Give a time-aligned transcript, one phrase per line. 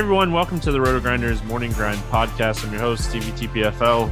[0.00, 2.64] Everyone, welcome to the Roto Grinders Morning Grind Podcast.
[2.64, 4.10] I'm your host, Stevie TPFL.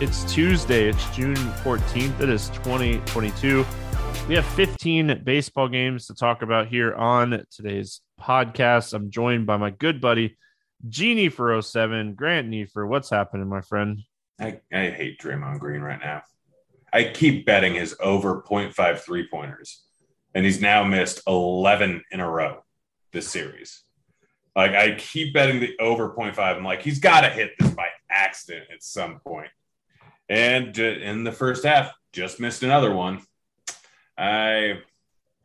[0.00, 3.66] It's Tuesday, it's June 14th, it is 2022.
[4.28, 8.94] We have 15 baseball games to talk about here on today's podcast.
[8.94, 10.38] I'm joined by my good buddy,
[10.88, 12.86] Genie for 07, Grant Neefer.
[12.86, 13.98] What's happening, my friend?
[14.40, 16.22] I, I hate Draymond Green right now.
[16.94, 19.82] I keep betting his over 0.5 three pointers,
[20.34, 22.64] and he's now missed 11 in a row
[23.12, 23.82] this series.
[24.56, 26.38] Like I keep betting the over 0.5.
[26.38, 29.50] I'm like, he's got to hit this by accident at some point.
[30.30, 33.20] And in the first half, just missed another one.
[34.16, 34.78] I,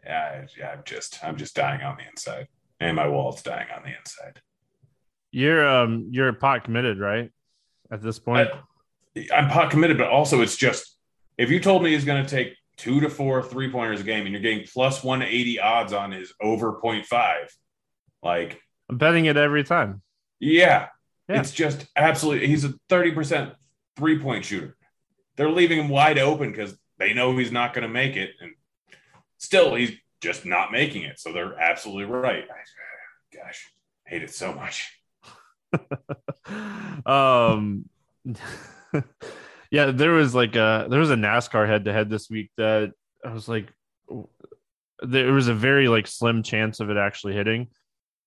[0.05, 2.47] yeah, I'm just, I'm just dying on the inside,
[2.79, 4.41] and my wall's dying on the inside.
[5.31, 7.31] You're um you're pot committed, right?
[7.91, 8.49] At this point,
[9.15, 10.97] I, I'm pot committed, but also it's just
[11.37, 14.25] if you told me he's going to take two to four three pointers a game,
[14.25, 17.05] and you're getting plus 180 odds on his over 0.5,
[18.23, 18.61] like
[18.91, 20.01] I'm betting it every time.
[20.39, 20.87] Yeah.
[21.27, 21.39] Yeah.
[21.39, 23.55] It's just absolutely, he's a 30%
[23.95, 24.75] three point shooter.
[25.37, 28.31] They're leaving him wide open because they know he's not going to make it.
[28.41, 28.51] And
[29.37, 31.19] still, he's just not making it.
[31.19, 32.43] So they're absolutely right.
[32.43, 33.71] I, gosh,
[34.05, 34.91] hate it so much.
[37.05, 37.85] um
[39.71, 42.91] yeah there was like a there was a nascar head to head this week that
[43.23, 43.69] i was like
[45.01, 47.69] there was a very like slim chance of it actually hitting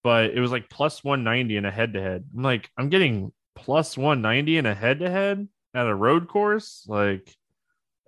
[0.04, 3.32] but it was like plus 190 in a head to head i'm like i'm getting
[3.56, 7.34] plus 190 in a head to head at a road course like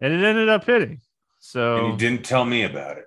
[0.01, 1.01] and it ended up hitting
[1.47, 3.05] so And you didn't tell me about it.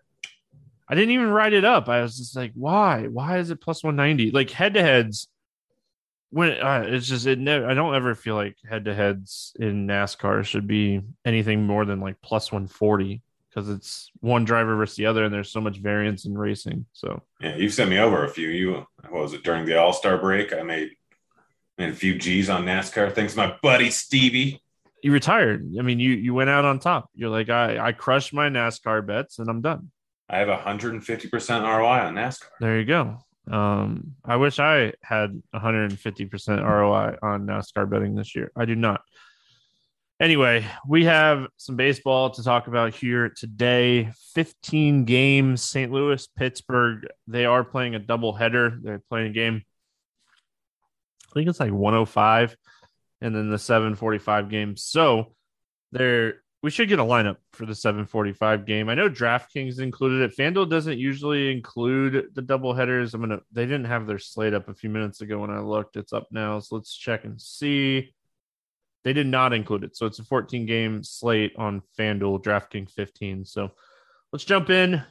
[0.87, 1.89] I didn't even write it up.
[1.89, 3.07] I was just like, why?
[3.07, 4.31] Why is it plus 190?
[4.31, 5.27] Like head to heads,
[6.29, 9.87] when uh, it's just, it never, I don't ever feel like head to heads in
[9.87, 15.05] NASCAR should be anything more than like plus 140 because it's one driver versus the
[15.05, 16.85] other and there's so much variance in racing.
[16.93, 18.49] So, Yeah, you sent me over a few.
[18.49, 20.53] You, what was it, during the All Star break?
[20.53, 20.91] I made,
[21.77, 23.13] made a few G's on NASCAR.
[23.13, 24.61] Thanks, my buddy Stevie.
[25.01, 25.65] you retired.
[25.79, 27.09] I mean, you, you went out on top.
[27.15, 29.91] You're like, I, I crushed my NASCAR bets and I'm done.
[30.29, 32.49] I have 150% ROI on NASCAR.
[32.59, 33.17] There you go.
[33.49, 38.51] Um, I wish I had 150% ROI on NASCAR betting this year.
[38.55, 39.01] I do not.
[40.19, 44.11] Anyway, we have some baseball to talk about here today.
[44.33, 45.91] 15 games, St.
[45.91, 47.07] Louis, Pittsburgh.
[47.27, 48.77] They are playing a double header.
[48.81, 49.63] They're playing a game.
[51.29, 52.57] I think it's like 105
[53.21, 54.75] and then the 745 game.
[54.75, 55.35] So
[55.91, 58.89] they're we should get a lineup for the 745 game.
[58.89, 60.37] I know DraftKings included it.
[60.37, 63.13] FanDuel doesn't usually include the double headers.
[63.13, 65.95] I'm gonna they didn't have their slate up a few minutes ago when I looked.
[65.95, 66.59] It's up now.
[66.59, 68.13] So let's check and see.
[69.03, 69.95] They did not include it.
[69.95, 73.45] So it's a 14 game slate on FanDuel, DraftKings 15.
[73.45, 73.71] So
[74.31, 75.01] let's jump in.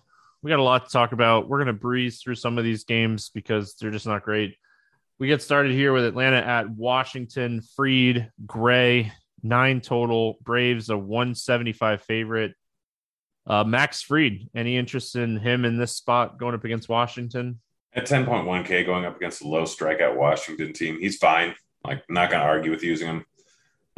[0.43, 1.49] We got a lot to talk about.
[1.49, 4.57] We're gonna breeze through some of these games because they're just not great.
[5.19, 9.11] We get started here with Atlanta at Washington, Fried, Gray,
[9.43, 10.39] nine total.
[10.43, 12.55] Braves a 175 favorite.
[13.45, 17.61] Uh, Max Fried, any interest in him in this spot going up against Washington?
[17.95, 21.55] At 10.1K going up against a low strikeout Washington team, he's fine.
[21.83, 23.25] Like, not going to argue with using him,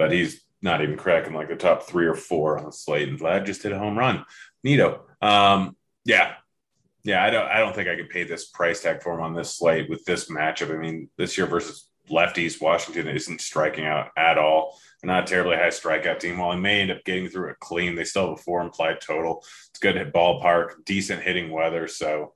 [0.01, 3.07] but he's not even cracking like the top three or four on the slate.
[3.07, 4.25] And Vlad just hit a home run.
[4.67, 5.01] Neato.
[5.21, 5.77] Um,
[6.07, 6.37] yeah,
[7.05, 7.47] Yeah, I don't.
[7.47, 10.03] I don't think I could pay this price tag for him on this slate with
[10.07, 10.75] this matchup.
[10.75, 14.81] I mean, this year versus lefties, Washington isn't striking out at all.
[15.03, 16.39] They're not a terribly high strikeout team.
[16.39, 19.03] While he may end up getting through it clean, they still have a four implied
[19.03, 19.45] total.
[19.69, 21.89] It's good at ballpark, decent hitting weather.
[21.89, 22.33] So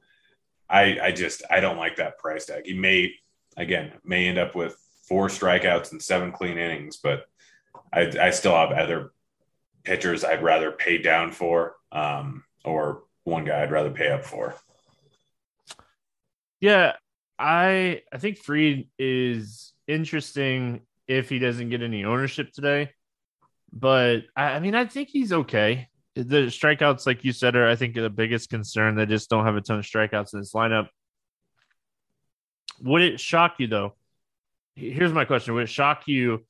[0.68, 2.66] I, I just I don't like that price tag.
[2.66, 3.14] He may
[3.56, 4.76] again may end up with
[5.08, 7.24] four strikeouts and seven clean innings, but
[7.94, 9.12] I, I still have other
[9.84, 14.54] pitchers I'd rather pay down for, um, or one guy I'd rather pay up for.
[16.60, 16.94] Yeah,
[17.38, 22.90] I I think Fried is interesting if he doesn't get any ownership today.
[23.72, 25.88] But I, I mean, I think he's okay.
[26.14, 28.94] The strikeouts, like you said, are I think the biggest concern.
[28.94, 30.88] They just don't have a ton of strikeouts in this lineup.
[32.80, 33.94] Would it shock you though?
[34.74, 36.44] Here's my question: Would it shock you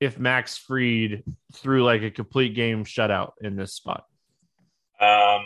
[0.00, 1.22] if Max Fried
[1.54, 4.04] threw like a complete game shutout in this spot?
[5.00, 5.44] Um,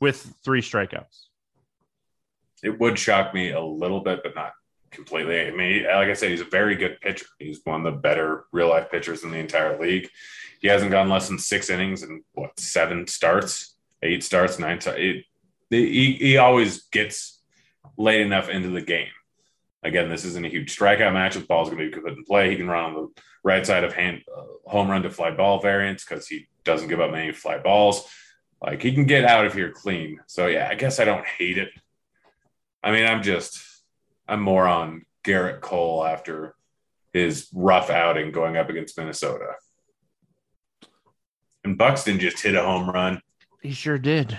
[0.00, 1.26] with three strikeouts.
[2.62, 4.52] It would shock me a little bit, but not
[4.90, 5.46] completely.
[5.46, 7.26] I mean, like I said, he's a very good pitcher.
[7.38, 10.08] He's one of the better real life pitchers in the entire league.
[10.60, 15.00] He hasn't gone less than six innings and what seven starts, eight starts, nine starts.
[15.00, 15.24] It,
[15.70, 17.40] he, he always gets
[17.96, 19.08] late enough into the game.
[19.82, 21.34] Again, this isn't a huge strikeout match.
[21.34, 22.50] The ball's going to be put in play.
[22.50, 25.60] He can run on the right side of hand uh, home run to fly ball
[25.60, 28.08] variants because he doesn't give up many fly balls.
[28.62, 30.20] Like he can get out of here clean.
[30.26, 31.70] So yeah, I guess I don't hate it.
[32.82, 33.60] I mean, I'm just
[34.28, 36.54] I'm more on Gerrit Cole after
[37.12, 39.54] his rough outing going up against Minnesota.
[41.64, 43.20] And Buxton just hit a home run.
[43.60, 44.36] He sure did.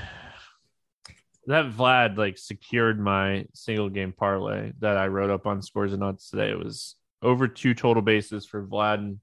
[1.47, 6.03] That Vlad like secured my single game parlay that I wrote up on scores and
[6.03, 6.49] odds today.
[6.49, 9.19] It was over two total bases for Vlad and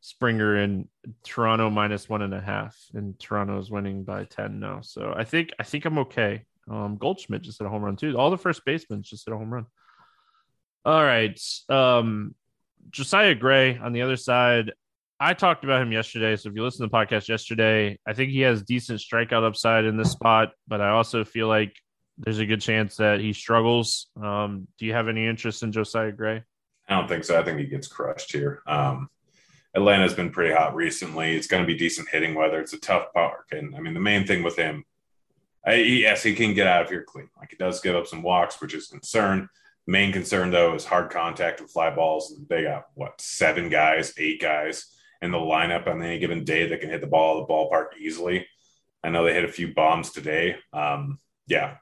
[0.00, 0.88] Springer in
[1.22, 4.80] Toronto minus one and a half, and Toronto's winning by ten now.
[4.80, 6.44] So I think I think I'm okay.
[6.68, 8.16] Um, Goldschmidt just hit a home run too.
[8.16, 9.66] All the first basemen just hit a home run.
[10.84, 12.34] All right, um,
[12.90, 14.72] Josiah Gray on the other side.
[15.22, 16.34] I talked about him yesterday.
[16.34, 19.84] So if you listen to the podcast yesterday, I think he has decent strikeout upside
[19.84, 21.76] in this spot, but I also feel like
[22.18, 24.08] there's a good chance that he struggles.
[24.20, 26.42] Um, do you have any interest in Josiah Gray?
[26.88, 27.38] I don't think so.
[27.38, 28.62] I think he gets crushed here.
[28.66, 29.10] Um,
[29.76, 31.36] Atlanta's been pretty hot recently.
[31.36, 32.60] It's going to be decent hitting weather.
[32.60, 34.84] It's a tough park, and I mean the main thing with him,
[35.64, 37.28] I, yes, he can get out of here clean.
[37.38, 39.48] Like he does give up some walks, which is concern.
[39.86, 42.34] Main concern though is hard contact and fly balls.
[42.48, 44.91] They got what seven guys, eight guys
[45.22, 47.98] in the lineup on any given day that can hit the ball at the ballpark
[47.98, 48.46] easily.
[49.02, 50.56] I know they hit a few bombs today.
[50.72, 51.76] Um, yeah,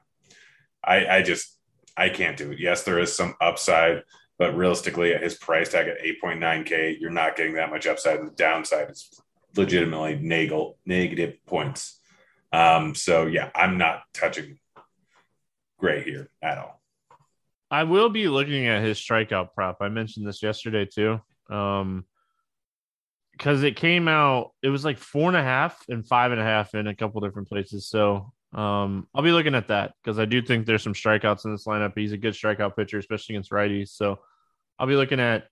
[0.83, 1.57] I, I just
[1.97, 2.59] I can't do it.
[2.59, 4.03] Yes, there is some upside
[4.41, 8.21] but realistically, at his price tag at 8.9K, you're not getting that much upside.
[8.21, 9.07] And the downside is
[9.55, 11.99] legitimately negative, negative points.
[12.51, 14.57] Um, so, yeah, I'm not touching
[15.77, 16.81] Gray here at all.
[17.69, 19.77] I will be looking at his strikeout prop.
[19.79, 21.21] I mentioned this yesterday too.
[21.47, 22.07] Um,
[23.31, 26.43] because it came out, it was like four and a half and five and a
[26.43, 27.87] half in a couple different places.
[27.87, 31.51] So um, I'll be looking at that because I do think there's some strikeouts in
[31.51, 31.93] this lineup.
[31.95, 33.89] He's a good strikeout pitcher, especially against righties.
[33.89, 34.19] So
[34.77, 35.45] I'll be looking at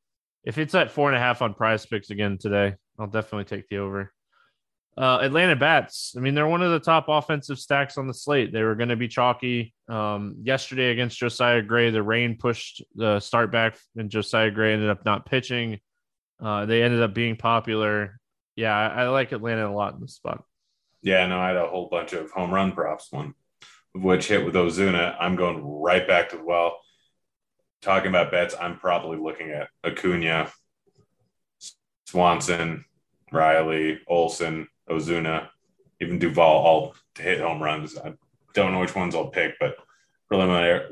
[0.44, 3.68] if it's at four and a half on prize picks again today, I'll definitely take
[3.70, 4.14] the over.
[4.98, 6.14] Uh, Atlanta Bats.
[6.18, 8.52] I mean, they're one of the top offensive stacks on the slate.
[8.52, 9.74] They were going to be chalky.
[9.88, 14.90] Um, yesterday against Josiah Gray, the rain pushed the start back, and Josiah Gray ended
[14.90, 15.80] up not pitching.
[16.42, 18.20] Uh, they ended up being popular.
[18.56, 20.44] Yeah, I, I, like Atlanta a lot in this spot.
[21.02, 23.34] Yeah, no, I had a whole bunch of home run props, one
[23.96, 25.16] of which hit with Ozuna.
[25.20, 26.78] I'm going right back to the well
[27.82, 30.52] talking about bets, I'm probably looking at Acuna,
[32.06, 32.86] Swanson,
[33.32, 35.50] Riley, Olson, Ozuna,
[36.02, 37.98] even Duvall, all to hit home runs.
[37.98, 38.14] I
[38.54, 39.76] don't know which ones I'll pick, but
[40.28, 40.88] preliminary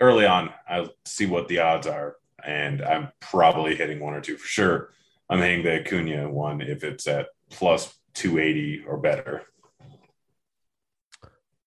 [0.00, 4.36] early on, I'll see what the odds are, and I'm probably hitting one or two
[4.36, 4.92] for sure.
[5.30, 9.42] I'm hitting the Acuna one if it's at plus 280 or better.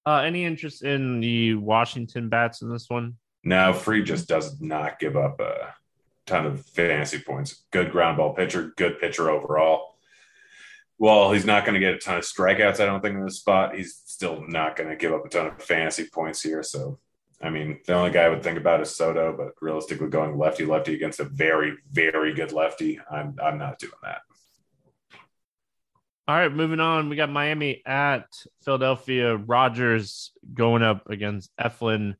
[0.06, 3.18] Uh, any interest in the Washington bats in this one?
[3.44, 5.75] Now, Fried just does not give up a
[6.25, 7.63] ton of fantasy points.
[7.72, 9.96] Good ground ball pitcher, good pitcher overall.
[10.98, 13.40] Well, he's not going to get a ton of strikeouts, I don't think, in this
[13.40, 13.75] spot.
[13.75, 16.62] He's still not going to give up a ton of fantasy points here.
[16.62, 17.00] So,
[17.43, 20.65] I mean, the only guy I would think about is Soto, but realistically, going lefty
[20.65, 24.21] lefty against a very, very good lefty, I'm, I'm not doing that.
[26.27, 27.10] All right, moving on.
[27.10, 28.27] We got Miami at
[28.63, 29.36] Philadelphia.
[29.36, 32.15] Rogers going up against Eflin.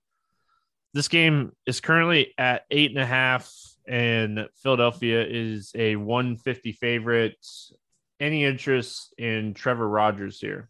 [0.94, 3.54] This game is currently at eight and a half,
[3.88, 7.38] and Philadelphia is a 150 favorite.
[8.20, 10.68] Any interest in Trevor Rogers here?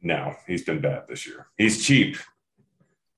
[0.00, 1.48] No, he's been bad this year.
[1.58, 2.16] He's cheap.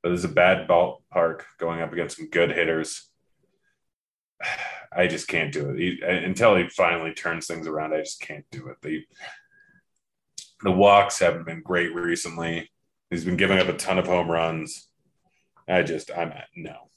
[0.07, 3.11] But this is a bad ballpark going up against some good hitters.
[4.97, 7.93] I just can't do it he, until he finally turns things around.
[7.93, 8.77] I just can't do it.
[8.83, 9.03] The
[10.63, 12.71] the walks haven't been great recently.
[13.11, 14.89] He's been giving up a ton of home runs.
[15.69, 16.89] I just I'm at no.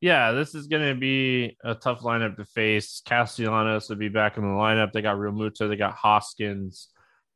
[0.00, 3.02] Yeah, this is going to be a tough lineup to face.
[3.06, 4.90] Castellanos will be back in the lineup.
[4.90, 6.88] They got Realmuto, they got Hoskins.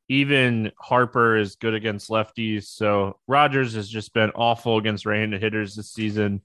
[0.09, 2.63] Even Harper is good against lefties.
[2.63, 6.41] So Rogers has just been awful against right-handed hitters this season.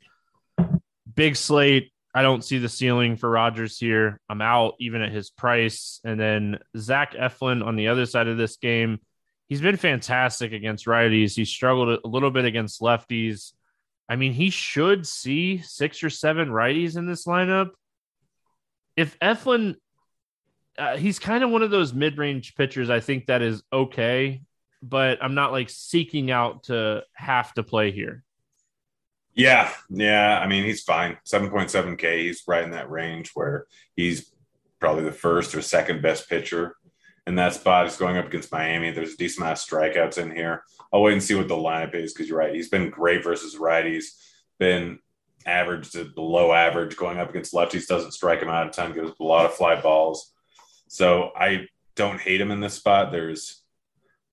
[1.14, 1.92] Big slate.
[2.14, 4.21] I don't see the ceiling for Rogers here.
[4.28, 6.00] I'm out even at his price.
[6.04, 9.00] And then Zach Eflin on the other side of this game,
[9.49, 11.35] he's been fantastic against righties.
[11.35, 13.52] He struggled a little bit against lefties.
[14.09, 17.71] I mean, he should see six or seven righties in this lineup.
[18.97, 19.76] If Eflin
[20.79, 22.91] uh, he's kind of one of those mid-range pitchers.
[22.91, 24.43] I think that is okay,
[24.83, 28.25] but I'm not like seeking out to have to play here.
[29.35, 30.38] Yeah, yeah.
[30.38, 31.17] I mean, he's fine.
[31.26, 32.21] 7.7K.
[32.21, 34.31] He's right in that range where he's
[34.79, 36.76] probably the first or second best pitcher
[37.26, 37.87] in that spot.
[37.87, 38.91] He's going up against Miami.
[38.91, 40.64] There's a decent amount of strikeouts in here.
[40.93, 42.55] I'll wait and see what the lineup is because you're right.
[42.55, 44.05] He's been great versus righties.
[44.59, 44.99] Been
[45.47, 47.87] average to below average going up against lefties.
[47.87, 48.93] Doesn't strike him out a ton.
[48.93, 50.31] Gives a lot of fly balls.
[50.92, 53.12] So I don't hate him in this spot.
[53.12, 53.62] There's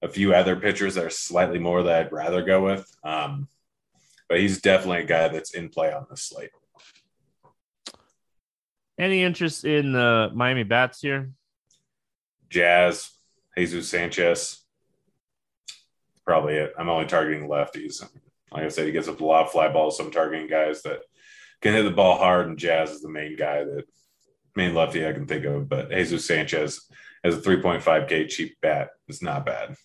[0.02, 2.86] a few other pitchers that are slightly more that I'd rather go with.
[3.02, 3.48] Um,
[4.28, 6.50] but he's definitely a guy that's in play on this slate.
[9.00, 11.32] Any interest in the Miami bats here?
[12.50, 13.10] Jazz,
[13.58, 14.60] Jesus Sanchez.
[16.26, 16.74] Probably it.
[16.78, 18.06] I'm only targeting lefties.
[18.52, 19.98] Like I said, he gets up a lot of fly balls.
[19.98, 21.04] So I'm targeting guys that
[21.62, 23.86] can hit the ball hard, and Jazz is the main guy that
[24.56, 26.88] main lefty I can think of, but Jesus Sanchez
[27.24, 29.76] as a 3.5K cheap bat is not bad.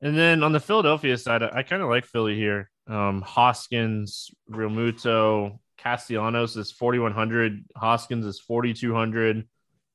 [0.00, 2.70] And then on the Philadelphia side, I kind of like Philly here.
[2.86, 7.64] Um, Hoskins, Realmuto, Castellanos is 4,100.
[7.76, 9.48] Hoskins is 4,200.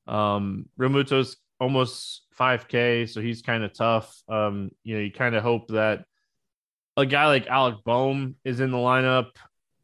[0.07, 4.21] Um, Realmuto's almost 5K, so he's kind of tough.
[4.27, 6.05] Um, you know, you kind of hope that
[6.97, 9.31] a guy like Alec Bohm is in the lineup,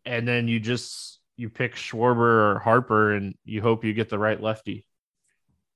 [0.05, 4.19] and then you just you pick Schwarber or Harper and you hope you get the
[4.19, 4.85] right lefty.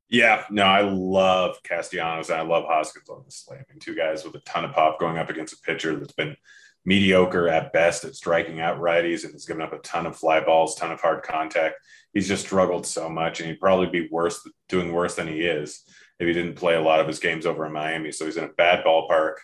[0.10, 3.62] Yeah, no, I love Castellanos and I love Hoskins on the slate.
[3.62, 6.14] I mean, two guys with a ton of pop going up against a pitcher that's
[6.14, 6.36] been
[6.86, 10.42] mediocre at best at striking out righties and has given up a ton of fly
[10.42, 11.76] balls, ton of hard contact.
[12.14, 15.84] He's just struggled so much, and he'd probably be worse, doing worse than he is
[16.20, 18.12] if he didn't play a lot of his games over in Miami.
[18.12, 19.36] So he's in a bad ballpark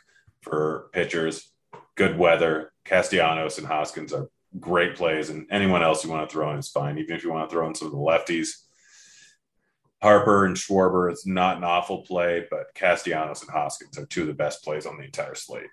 [0.41, 1.51] for pitchers.
[1.95, 2.71] Good weather.
[2.85, 4.29] Castellanos and Hoskins are
[4.59, 6.97] great plays, and anyone else you want to throw in is fine.
[6.97, 8.49] Even if you want to throw in some of the lefties,
[10.01, 14.27] Harper and Schwarber, it's not an awful play, but Castellanos and Hoskins are two of
[14.27, 15.67] the best plays on the entire slate.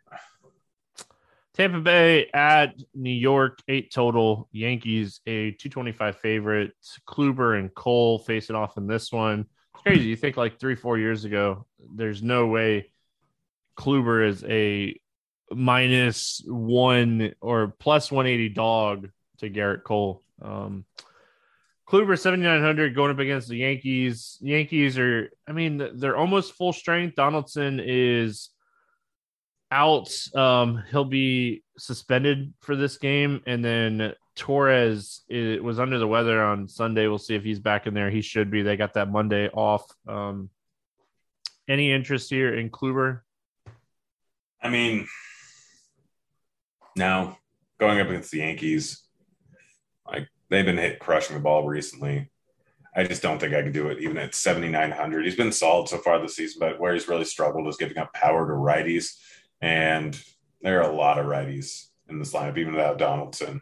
[1.54, 4.48] Tampa Bay at New York, eight total.
[4.52, 6.72] Yankees, a 225 favorite.
[7.08, 9.46] Kluber and Cole facing off in this one.
[9.74, 10.08] It's crazy.
[10.08, 11.64] You think like three, four years ago,
[11.94, 12.92] there's no way
[13.78, 14.98] Kluber is a
[15.50, 20.22] minus one or plus 180 dog to Gerrit Cole.
[20.42, 20.84] Um,
[21.88, 24.38] Kluber 7900 going up against the Yankees.
[24.40, 27.14] Yankees are, I mean, they're almost full strength.
[27.14, 28.50] Donaldson is
[29.70, 30.12] out.
[30.34, 36.42] Um, he'll be suspended for this game, and then Torres it was under the weather
[36.42, 37.06] on Sunday.
[37.06, 38.10] We'll see if he's back in there.
[38.10, 38.62] He should be.
[38.62, 39.84] They got that Monday off.
[40.08, 40.50] Um,
[41.68, 43.20] any interest here in Kluber?
[44.62, 45.06] I mean,
[46.96, 47.38] now,
[47.78, 49.02] going up against the Yankees,
[50.06, 52.30] like they've been hit crushing the ball recently.
[52.94, 55.24] I just don't think I can do it even at 7,900.
[55.24, 58.14] He's been solid so far this season, but where he's really struggled is giving up
[58.14, 59.18] power to righties.
[59.60, 60.18] And
[60.62, 63.60] there are a lot of righties in this lineup, even without Donaldson.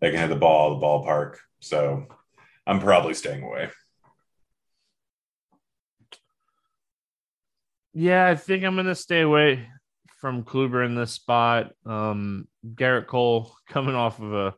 [0.00, 1.36] They can hit the ball, the ballpark.
[1.60, 2.06] So
[2.66, 3.68] I'm probably staying away.
[7.92, 9.68] Yeah, I think I'm going to stay away
[10.22, 11.72] from Kluber in this spot.
[11.84, 14.54] Um, Gerrit Cole coming off of a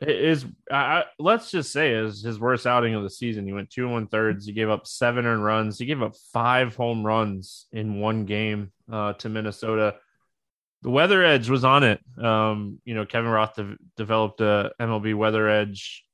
[0.00, 3.46] is I, let's just say is his worst outing of the season.
[3.46, 4.44] He went two and one thirds.
[4.44, 5.78] He gave up seven earned runs.
[5.78, 9.94] He gave up five home runs in one game uh, to Minnesota.
[10.82, 12.00] The weather edge was on it.
[12.22, 16.04] Um, you know, Kevin Roth de- developed a MLB weather edge,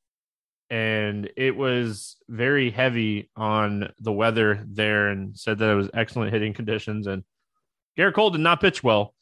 [0.68, 6.32] and it was very heavy on the weather there, and said that it was excellent
[6.32, 7.08] hitting conditions.
[7.08, 7.24] And
[8.00, 9.14] Gerrit Cole did not pitch well.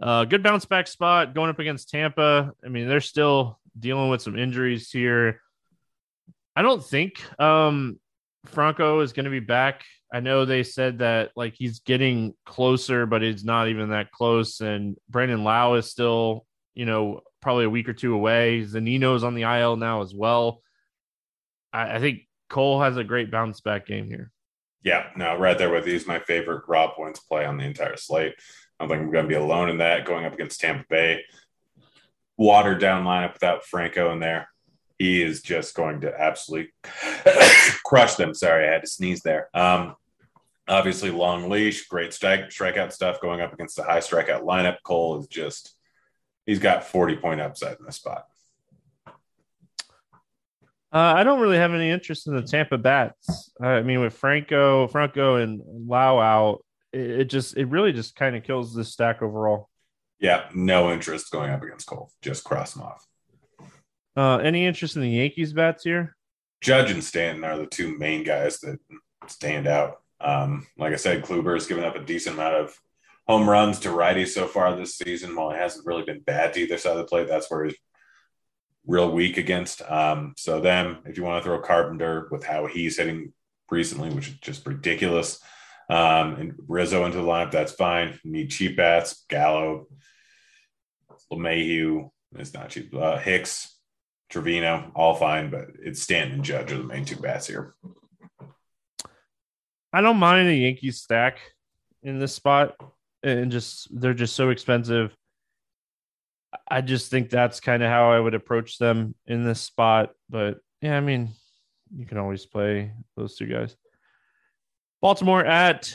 [0.00, 2.52] Uh, good bounce back spot going up against Tampa.
[2.64, 5.40] I mean, they're still dealing with some injuries here.
[6.54, 7.98] I don't think um,
[8.44, 13.06] Franco is going to be back I know they said that like he's getting closer,
[13.06, 14.60] but he's not even that close.
[14.60, 18.62] And Brandon Lowe is still, you know, probably a week or two away.
[18.62, 20.62] Zunino's on the IL now as well.
[21.72, 24.30] I, I think Cole has a great bounce back game here.
[24.86, 25.94] Yeah, no, right there with you.
[25.94, 28.34] He's my favorite raw points play on the entire slate.
[28.78, 31.24] I don't think I'm going to be alone in that going up against Tampa Bay.
[32.36, 34.48] Watered down lineup without Franco in there.
[34.96, 36.72] He is just going to absolutely
[37.84, 38.32] crush them.
[38.32, 39.48] Sorry, I had to sneeze there.
[39.54, 39.96] Um,
[40.68, 44.76] obviously, long leash, great strike, strikeout stuff going up against the high strikeout lineup.
[44.84, 45.74] Cole is just,
[46.46, 48.26] he's got 40 point upside in this spot.
[50.96, 53.52] Uh, I don't really have any interest in the Tampa bats.
[53.60, 58.34] I mean, with Franco, Franco, and Lowe out, it, it just it really just kind
[58.34, 59.68] of kills the stack overall.
[60.20, 62.10] Yeah, no interest going up against Cole.
[62.22, 63.06] Just cross them off.
[64.16, 66.16] Uh, any interest in the Yankees bats here?
[66.62, 68.78] Judge and Stanton are the two main guys that
[69.26, 69.98] stand out.
[70.18, 72.74] Um, like I said, Kluber has given up a decent amount of
[73.28, 75.36] home runs to righties so far this season.
[75.36, 77.76] While it hasn't really been bad to either side of the plate, that's where he's
[78.86, 79.82] real weak against.
[79.82, 83.32] Um, so them, if you want to throw Carpenter with how he's hitting
[83.70, 85.40] recently, which is just ridiculous,
[85.88, 88.18] um, and Rizzo into the lineup, that's fine.
[88.22, 89.86] You need cheap bats, Gallo,
[91.32, 92.94] LeMahieu, it's not cheap.
[92.94, 93.76] Uh, Hicks,
[94.30, 97.74] Trevino, all fine, but it's Stanton and Judge are the main two bats here.
[99.92, 101.38] I don't mind the Yankees stack
[102.02, 102.76] in this spot,
[103.22, 105.14] and just they're just so expensive.
[106.68, 110.12] I just think that's kind of how I would approach them in this spot.
[110.28, 111.30] But yeah, I mean,
[111.94, 113.76] you can always play those two guys.
[115.00, 115.94] Baltimore at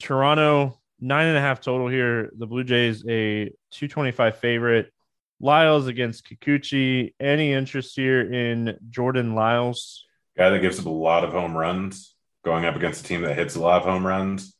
[0.00, 2.30] Toronto, nine and a half total here.
[2.36, 4.92] The Blue Jays a 225 favorite.
[5.40, 7.14] Lyles against Kikuchi.
[7.20, 10.04] Any interest here in Jordan Lyles?
[10.36, 13.36] Guy that gives up a lot of home runs going up against a team that
[13.36, 14.54] hits a lot of home runs.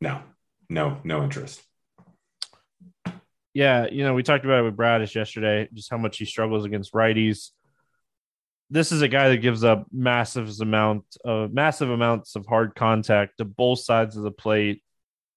[0.00, 0.22] No,
[0.68, 1.62] no, no interest
[3.54, 6.64] yeah, you know, we talked about it with Bradish yesterday, just how much he struggles
[6.64, 7.50] against righties.
[8.68, 13.38] This is a guy that gives up massive amount of massive amounts of hard contact
[13.38, 14.82] to both sides of the plate,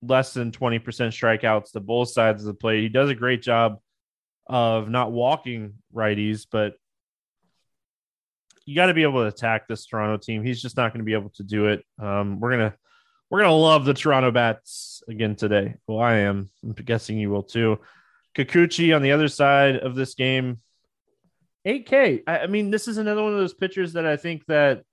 [0.02, 2.82] less than 20% strikeouts to both sides of the plate.
[2.82, 3.78] He does a great job
[4.48, 6.74] of not walking righties, but
[8.66, 10.44] you got to be able to attack this Toronto team.
[10.44, 11.86] He's just not going to be able to do it.
[12.02, 12.74] Um, we're gonna
[13.30, 15.76] we're gonna love the Toronto bats again today.
[15.86, 16.50] Well, I am.
[16.64, 17.80] I'm guessing you will too.
[18.38, 20.60] Kikuchi on the other side of this game,
[21.66, 22.24] 8K.
[22.28, 24.84] I, I mean, this is another one of those pitchers that I think that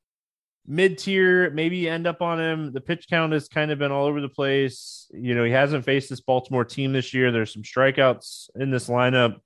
[0.66, 2.72] mid tier maybe end up on him.
[2.72, 5.06] The pitch count has kind of been all over the place.
[5.12, 7.30] You know, he hasn't faced this Baltimore team this year.
[7.30, 9.36] There's some strikeouts in this lineup.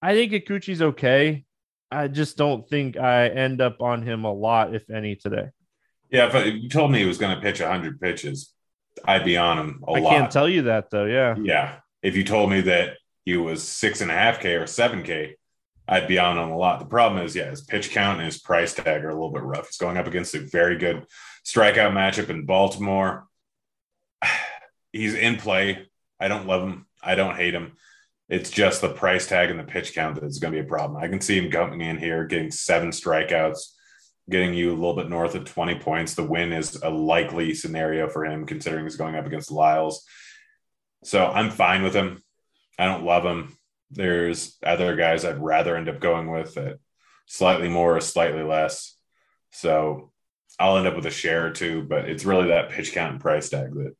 [0.00, 1.44] I think Kikuchi's okay.
[1.90, 5.48] I just don't think I end up on him a lot, if any, today.
[6.10, 8.52] Yeah, if you told me he was going to pitch 100 pitches,
[9.04, 10.12] I'd be on him a I lot.
[10.12, 11.06] I can't tell you that though.
[11.06, 11.34] Yeah.
[11.42, 11.76] Yeah.
[12.02, 15.36] If you told me that he was six and a half K or seven K,
[15.86, 16.78] I'd be on him a lot.
[16.78, 19.42] The problem is, yeah, his pitch count and his price tag are a little bit
[19.42, 19.66] rough.
[19.66, 21.06] He's going up against a very good
[21.44, 23.26] strikeout matchup in Baltimore.
[24.92, 25.88] He's in play.
[26.20, 26.86] I don't love him.
[27.02, 27.72] I don't hate him.
[28.28, 30.68] It's just the price tag and the pitch count that is going to be a
[30.68, 31.02] problem.
[31.02, 33.72] I can see him coming in here, getting seven strikeouts,
[34.30, 36.14] getting you a little bit north of 20 points.
[36.14, 40.06] The win is a likely scenario for him, considering he's going up against Lyles.
[41.02, 42.23] So I'm fine with him.
[42.78, 43.56] I don't love him.
[43.90, 46.78] There's other guys I'd rather end up going with at
[47.26, 48.96] slightly more or slightly less.
[49.52, 50.12] So
[50.58, 53.20] I'll end up with a share or two, but it's really that pitch count and
[53.20, 53.94] price tag that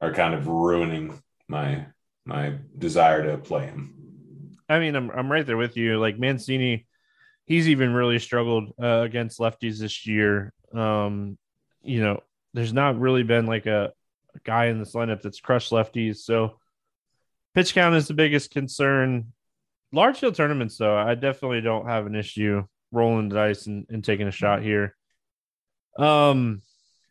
[0.00, 1.86] are kind of ruining my
[2.24, 4.56] my desire to play him.
[4.68, 5.98] I mean, I'm I'm right there with you.
[5.98, 6.86] Like Mancini,
[7.46, 10.52] he's even really struggled uh, against lefties this year.
[10.74, 11.38] Um,
[11.82, 12.20] you know,
[12.54, 13.92] there's not really been like a,
[14.34, 16.18] a guy in this lineup that's crushed lefties.
[16.18, 16.58] So
[17.58, 19.32] Pitch count is the biggest concern.
[19.90, 24.04] Large field tournaments, though, I definitely don't have an issue rolling the dice and, and
[24.04, 24.94] taking a shot here.
[25.98, 26.62] Um,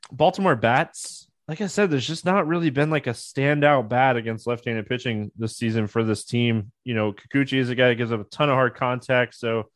[0.10, 4.48] Baltimore bats, like I said, there's just not really been like a standout bat against
[4.48, 6.72] left-handed pitching this season for this team.
[6.86, 9.70] You know, Kikuchi is a guy that gives up a ton of hard contact, so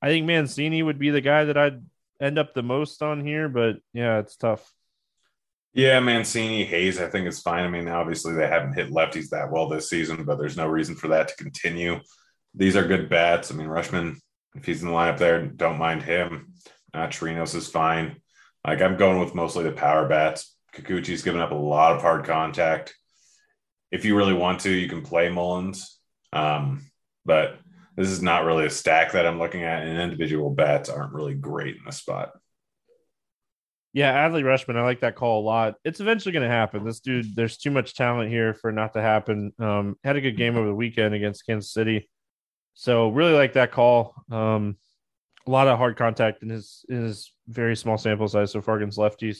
[0.00, 1.84] I think Mancini would be the guy that I'd
[2.18, 3.50] end up the most on here.
[3.50, 4.72] But yeah, it's tough.
[5.74, 7.64] Yeah, Mancini, Hayes, I think it's fine.
[7.64, 10.94] I mean, obviously they haven't hit lefties that well this season, but there's no reason
[10.94, 12.00] for that to continue.
[12.54, 13.50] These are good bats.
[13.50, 14.16] I mean, Rutschman,
[14.54, 16.52] if he's in the lineup there, don't mind him.
[16.92, 18.16] Uh, Chirinos is fine.
[18.66, 20.54] Like I'm going with mostly the power bats.
[20.74, 22.94] Kikuchi's given up a lot of hard contact.
[23.90, 25.98] If you really want to, you can play Mullins.
[26.34, 26.90] Um,
[27.24, 27.58] but
[27.96, 31.34] this is not really a stack that I'm looking at, and individual bats aren't really
[31.34, 32.32] great in the spot.
[33.94, 35.74] Yeah, Adley Rutschman, I like that call a lot.
[35.84, 36.82] It's eventually going to happen.
[36.82, 39.52] This dude, there's too much talent here for not to happen.
[39.58, 42.08] Um, had a good game over the weekend against Kansas City,
[42.74, 44.14] so really like that call.
[44.30, 44.76] Um,
[45.46, 48.76] a lot of hard contact in his in his very small sample size so far
[48.76, 49.38] against lefties.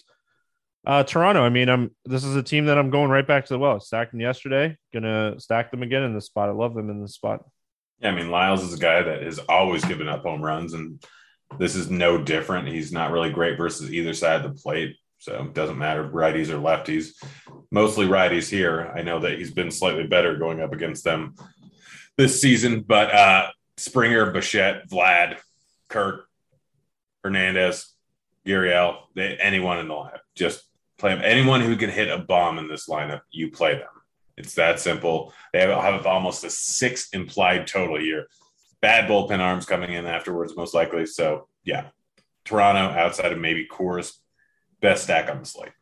[0.84, 3.54] Uh, Toronto, I mean, I'm this is a team that I'm going right back to
[3.54, 3.78] the well.
[3.80, 6.48] Stacked them yesterday, gonna stack them again in this spot.
[6.48, 7.44] I love them in this spot.
[8.00, 11.02] Yeah, I mean, Lyles is a guy that has always given up home runs, and
[11.58, 12.68] this is no different.
[12.68, 14.96] He's not really great versus either side of the plate.
[15.18, 17.12] So it doesn't matter righties or lefties.
[17.70, 18.92] Mostly righties here.
[18.94, 21.34] I know that he's been slightly better going up against them
[22.16, 25.38] this season, but uh Springer, Bichette, Vlad,
[25.88, 26.28] Kirk,
[27.24, 27.94] Hernandez,
[28.46, 30.64] Gurriel, they, anyone in the lineup, just
[30.98, 31.22] play them.
[31.24, 33.88] Anyone who can hit a bomb in this lineup, you play them.
[34.36, 35.32] It's that simple.
[35.52, 38.26] They have, have almost a six implied total here
[38.82, 41.06] bad bullpen arms coming in afterwards, most likely.
[41.06, 41.88] So yeah,
[42.44, 44.12] Toronto outside of maybe Coors,
[44.80, 45.72] best stack on the slate.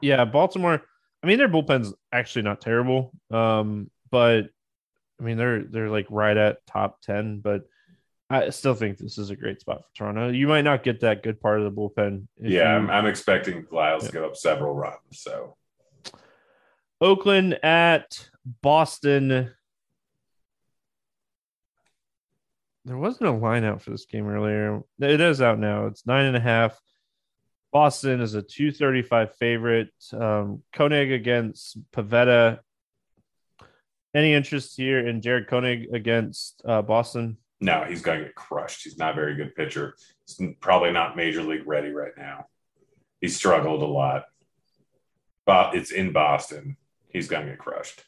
[0.00, 0.82] Yeah, Baltimore.
[1.22, 4.50] I mean, their bullpen's actually not terrible, um, but
[5.18, 7.40] I mean they're they're like right at top ten.
[7.40, 7.62] But
[8.28, 10.28] I still think this is a great spot for Toronto.
[10.28, 12.28] You might not get that good part of the bullpen.
[12.38, 14.08] Yeah, you, I'm, I'm, expecting Lyles yeah.
[14.08, 14.96] to give up several runs.
[15.12, 15.56] So
[17.00, 18.28] Oakland at
[18.62, 19.50] Boston.
[22.90, 24.82] There wasn't a line out for this game earlier.
[24.98, 25.86] It is out now.
[25.86, 26.76] It's nine and a half.
[27.72, 29.90] Boston is a 235 favorite.
[30.12, 32.58] Um, Koenig against Pivetta.
[34.12, 37.36] Any interest here in Jared Koenig against uh, Boston?
[37.60, 38.82] No, he's going to get crushed.
[38.82, 39.94] He's not a very good pitcher.
[40.26, 42.46] He's probably not major league ready right now.
[43.20, 44.24] He struggled a lot.
[45.46, 46.76] But it's in Boston.
[47.08, 48.02] He's going to get crushed.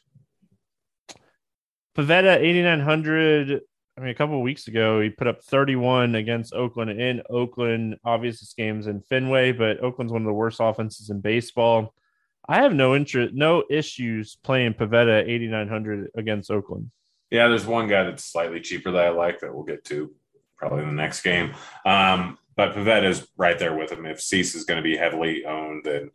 [1.95, 3.61] Pivetta, 8,900
[3.97, 7.97] I mean, a couple weeks ago, he put up 31 against Oakland in Oakland.
[8.03, 11.93] Obviously, this game's in Fenway, but Oakland's one of the worst offenses in baseball.
[12.47, 16.89] I have no interest, no issues playing Pivetta 8,900 against Oakland.
[17.29, 20.11] Yeah, there's one guy that's slightly cheaper that I like that we'll get to
[20.57, 21.53] probably in the next game.
[21.85, 24.05] Um, but is right there with him.
[24.05, 26.11] If Cease is going to be heavily owned, then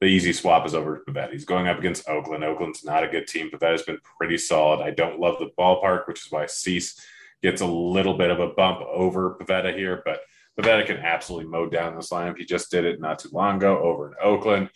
[0.00, 1.32] the easy swap is over to Pivetta.
[1.32, 2.44] He's going up against Oakland.
[2.44, 3.50] Oakland's not a good team.
[3.50, 4.80] Pivetta's been pretty solid.
[4.80, 7.00] I don't love the ballpark, which is why Cease
[7.42, 10.20] gets a little bit of a bump over Pivetta here, but
[10.58, 12.36] Pivetta can absolutely mow down this lineup.
[12.36, 14.70] He just did it not too long ago over in Oakland.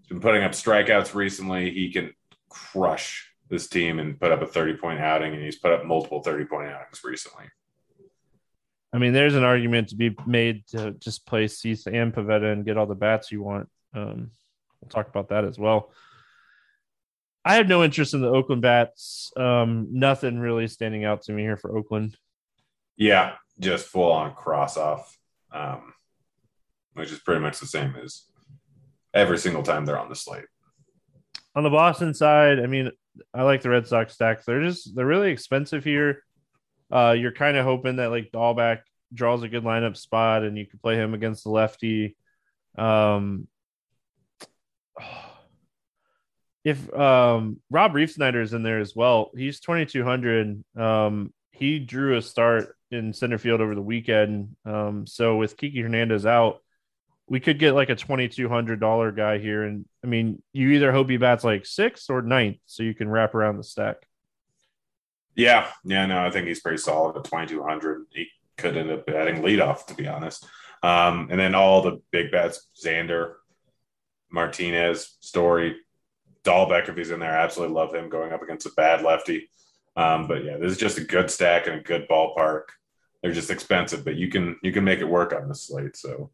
[0.00, 1.70] He's been putting up strikeouts recently.
[1.70, 2.12] He can
[2.48, 6.22] crush this team and put up a 30 point outing, and he's put up multiple
[6.22, 7.46] 30 point outings recently.
[8.92, 12.64] I mean, there's an argument to be made to just play Cease and Pivetta and
[12.64, 13.68] get all the bats you want.
[13.92, 14.30] Um,
[14.80, 15.90] we'll talk about that as well.
[17.44, 19.30] I have no interest in the Oakland bats.
[19.36, 22.16] Um, nothing really standing out to me here for Oakland.
[22.96, 25.18] Yeah, just full on cross off,
[25.52, 25.92] um,
[26.94, 28.22] which is pretty much the same as
[29.12, 30.46] every single time they're on the slate.
[31.54, 32.90] On the Boston side, I mean,
[33.32, 34.44] I like the Red Sox stacks.
[34.44, 36.24] They're just they're really expensive here.
[36.90, 38.80] Uh, you're kind of hoping that like Dalbec
[39.12, 42.16] draws a good lineup spot and you can play him against the lefty.
[42.76, 43.48] Um,
[46.64, 50.64] if um Rob Refsnyder is in there as well, he's 2200.
[50.76, 54.56] Um, he drew a start in center field over the weekend.
[54.64, 56.60] Um, so with Kiki Hernandez out,
[57.26, 59.62] we could get like a $2200 guy here.
[59.62, 63.08] And I mean, you either hope he bats like sixth or ninth, so you can
[63.08, 63.96] wrap around the stack.
[65.36, 68.04] Yeah, yeah, no, I think he's pretty solid at 2200.
[68.10, 70.46] He could end up batting leadoff, to be honest.
[70.82, 73.34] Um, and then all the big bats, Xander,
[74.30, 75.76] Martinez, Story,
[76.44, 79.48] Dalbec, if he's in there, absolutely love him going up against a bad lefty.
[79.96, 82.64] Um, but yeah, this is just a good stack and a good ballpark.
[83.22, 85.96] They're just expensive, but you can you can make it work on the slate.
[85.96, 86.30] So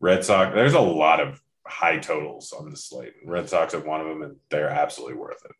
[0.00, 3.12] Red Sox, there's a lot of high totals on the slate.
[3.24, 5.52] Red Sox have one of them, and they're absolutely worth it.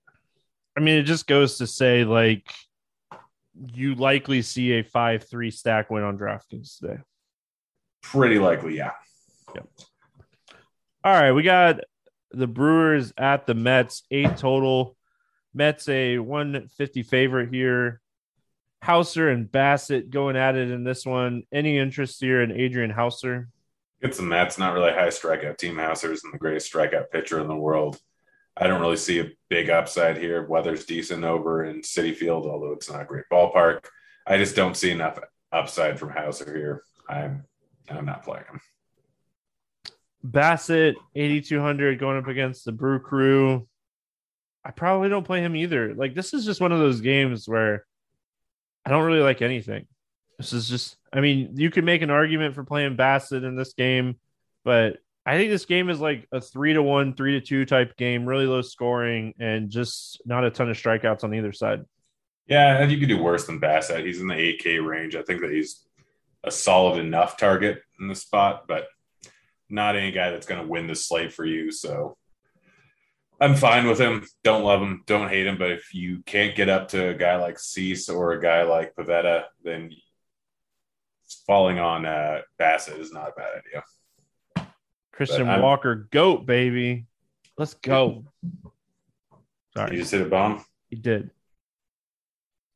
[0.77, 2.51] I mean, it just goes to say like
[3.55, 6.99] you likely see a five three stack win on DraftKings today.
[8.03, 8.93] Pretty likely, yeah.
[9.55, 9.69] Yep.
[11.05, 11.81] All right, we got
[12.33, 14.97] the Brewers at the Mets, eight total.
[15.53, 18.01] Mets a 150 favorite here.
[18.83, 21.43] Houser and Bassitt going at it in this one.
[21.53, 23.49] Any interest here in Adrian Houser?
[24.01, 25.77] It's the Mets, not really high strikeout team.
[25.77, 28.01] Houser isn't the greatest strikeout pitcher in the world.
[28.57, 30.47] I don't really see a big upside here.
[30.47, 33.85] Weather's decent over in Citi Field, although it's not a great ballpark.
[34.27, 35.19] I just don't see enough
[35.53, 36.83] upside from Houser here.
[37.09, 37.45] I'm
[37.89, 38.61] I'm not playing him.
[40.27, 43.67] Bassitt, 8,200 going up against the Brew Crew.
[44.65, 45.95] I probably don't play him either.
[45.95, 47.87] Like, this is just one of those games where
[48.85, 49.87] I don't really like anything.
[50.39, 53.73] This is just, I mean, you could make an argument for playing Bassitt in this
[53.73, 54.19] game.
[54.65, 57.97] But I think this game is like a three to one, three to two type
[57.97, 61.85] game, really low scoring, and just not a ton of strikeouts on either side.
[62.47, 64.05] Yeah, I think you could do worse than Bassitt.
[64.05, 65.15] He's in the 8K range.
[65.15, 65.87] I think that he's
[66.43, 68.87] a solid enough target in the spot, but
[69.71, 71.71] not any guy that's going to win the slate for you.
[71.71, 72.17] So
[73.41, 74.27] I'm fine with him.
[74.45, 75.57] Don't love him, don't hate him.
[75.57, 78.95] But if you can't get up to a guy like Cease or a guy like
[78.95, 79.91] Pivetta, then
[81.47, 84.67] falling on uh, Bassitt is not a bad idea.
[85.13, 87.07] Christian Walker, goat baby,
[87.59, 88.25] let's go.
[89.77, 90.65] Sorry, you just hit a bomb.
[90.89, 91.31] He did.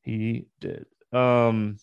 [0.02, 0.86] He did.
[1.12, 1.78] Um,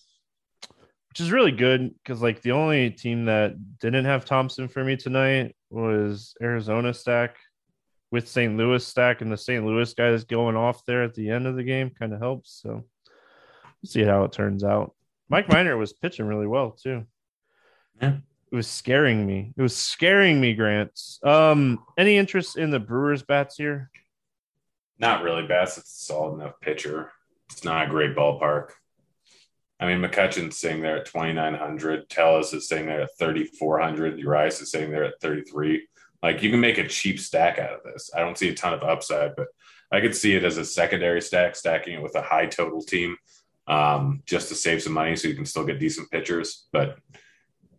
[1.11, 4.95] which is really good because like the only team that didn't have Thompson for me
[4.95, 7.35] tonight was Arizona stack
[8.11, 8.55] with St.
[8.55, 9.65] Louis stack, and the St.
[9.65, 12.61] Louis guys going off there at the end of the game kind of helps.
[12.61, 14.93] So we'll see how it turns out.
[15.27, 17.05] Mike Minor was pitching really well too.
[18.01, 18.17] Yeah.
[18.49, 19.53] It was scaring me.
[19.57, 21.19] It was scaring me, Grants.
[21.23, 23.89] Um, any interest in the Brewers bats here?
[24.97, 25.45] Not really.
[25.45, 27.11] Bats, it's a solid enough pitcher.
[27.49, 28.71] It's not a great ballpark.
[29.81, 32.07] I mean, McCutchen's sitting there at 2,900.
[32.07, 34.19] Tellez is sitting there at 3,400.
[34.19, 35.87] Urias is sitting there at 33.
[36.21, 38.11] Like, you can make a cheap stack out of this.
[38.15, 39.47] I don't see a ton of upside, but
[39.91, 43.17] I could see it as a secondary stack, stacking it with a high total team
[43.65, 46.67] um, just to save some money so you can still get decent pitchers.
[46.71, 46.99] But,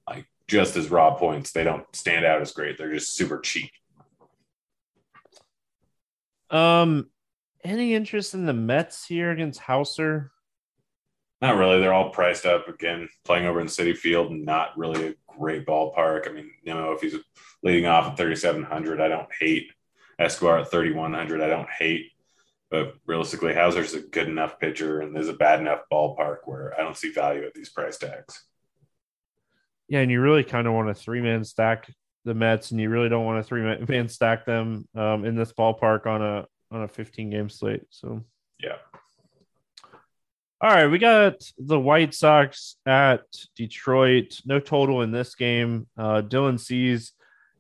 [0.09, 2.79] like, just as raw points, they don't stand out as great.
[2.79, 3.71] They're just super cheap.
[6.51, 7.11] Um,
[7.63, 10.33] any interest in the Mets here against Houser?
[11.43, 11.81] Not really.
[11.81, 13.09] They're all priced up again.
[13.25, 16.31] Playing over in Citi Field, not really a great ballpark.
[16.31, 17.17] I mean, you know, if he's
[17.65, 19.73] leading off at 3,700, I don't hate.
[20.21, 22.13] Escobar at 3,100, I don't hate.
[22.71, 26.83] But realistically, Houser's a good enough pitcher, and there's a bad enough ballpark where I
[26.83, 28.45] don't see value at these price tags.
[29.89, 31.93] Yeah, and you really kind of want to three man stack
[32.25, 35.53] the Mets, and you really don't want to three man stack them um, in this
[35.53, 37.83] ballpark on a on a 15 game slate.
[37.91, 38.23] So
[38.61, 38.77] yeah.
[40.63, 43.25] All right, we got the White Sox at
[43.57, 44.41] Detroit.
[44.45, 45.89] No total in this game.
[45.99, 47.11] Uh, Dylan Cease,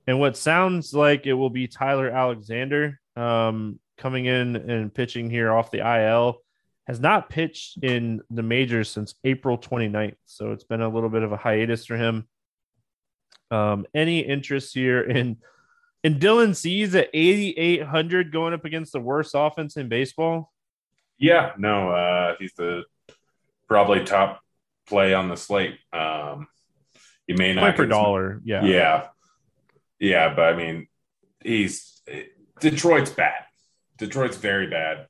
[0.06, 5.52] and what sounds like it will be Tyler Alexander um, coming in and pitching here
[5.52, 6.42] off the IL.
[6.86, 10.14] Has not pitched in the majors since April 29th.
[10.26, 12.28] So it's been a little bit of a hiatus for him.
[13.50, 15.38] Um, any interest here in
[16.04, 20.52] in Dylan Cease at 8,800 going up against the worst offense in baseball?
[21.22, 22.82] Yeah, no, uh, he's the
[23.68, 24.42] probably top
[24.88, 25.78] play on the slate.
[25.92, 26.48] Um,
[27.28, 28.40] you may not per dollar.
[28.44, 28.64] Yeah.
[28.64, 29.06] Yeah.
[30.00, 30.34] Yeah.
[30.34, 30.88] But I mean,
[31.44, 32.02] he's
[32.60, 33.44] Detroit's bad.
[33.98, 35.06] Detroit's very bad.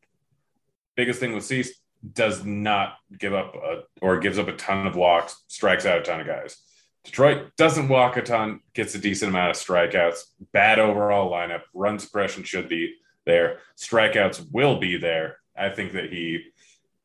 [0.97, 1.73] Biggest thing with Cease
[2.13, 6.03] does not give up a, or gives up a ton of walks, strikes out a
[6.03, 6.59] ton of guys.
[7.05, 10.19] Detroit doesn't walk a ton, gets a decent amount of strikeouts.
[10.53, 11.63] Bad overall lineup.
[11.73, 13.61] Run suppression should be there.
[13.79, 15.39] Strikeouts will be there.
[15.57, 16.45] I think that he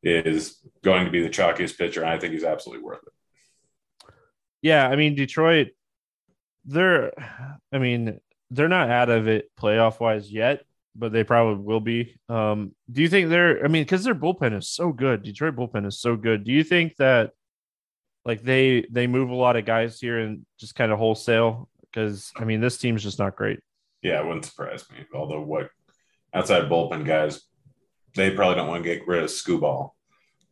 [0.03, 4.13] is going to be the chalkiest pitcher, and I think he's absolutely worth it.
[4.61, 5.69] Yeah, I mean Detroit,
[6.65, 7.11] they're,
[7.71, 10.63] I mean they're not out of it playoff wise yet,
[10.95, 12.15] but they probably will be.
[12.29, 13.63] Um, do you think they're?
[13.63, 16.43] I mean, because their bullpen is so good, Detroit bullpen is so good.
[16.43, 17.31] Do you think that,
[18.25, 21.69] like they they move a lot of guys here and just kind of wholesale?
[21.81, 23.59] Because I mean, this team's just not great.
[24.01, 25.05] Yeah, it wouldn't surprise me.
[25.13, 25.69] Although what
[26.33, 27.41] outside bullpen guys
[28.17, 29.91] they probably don't want to get rid of Skubal.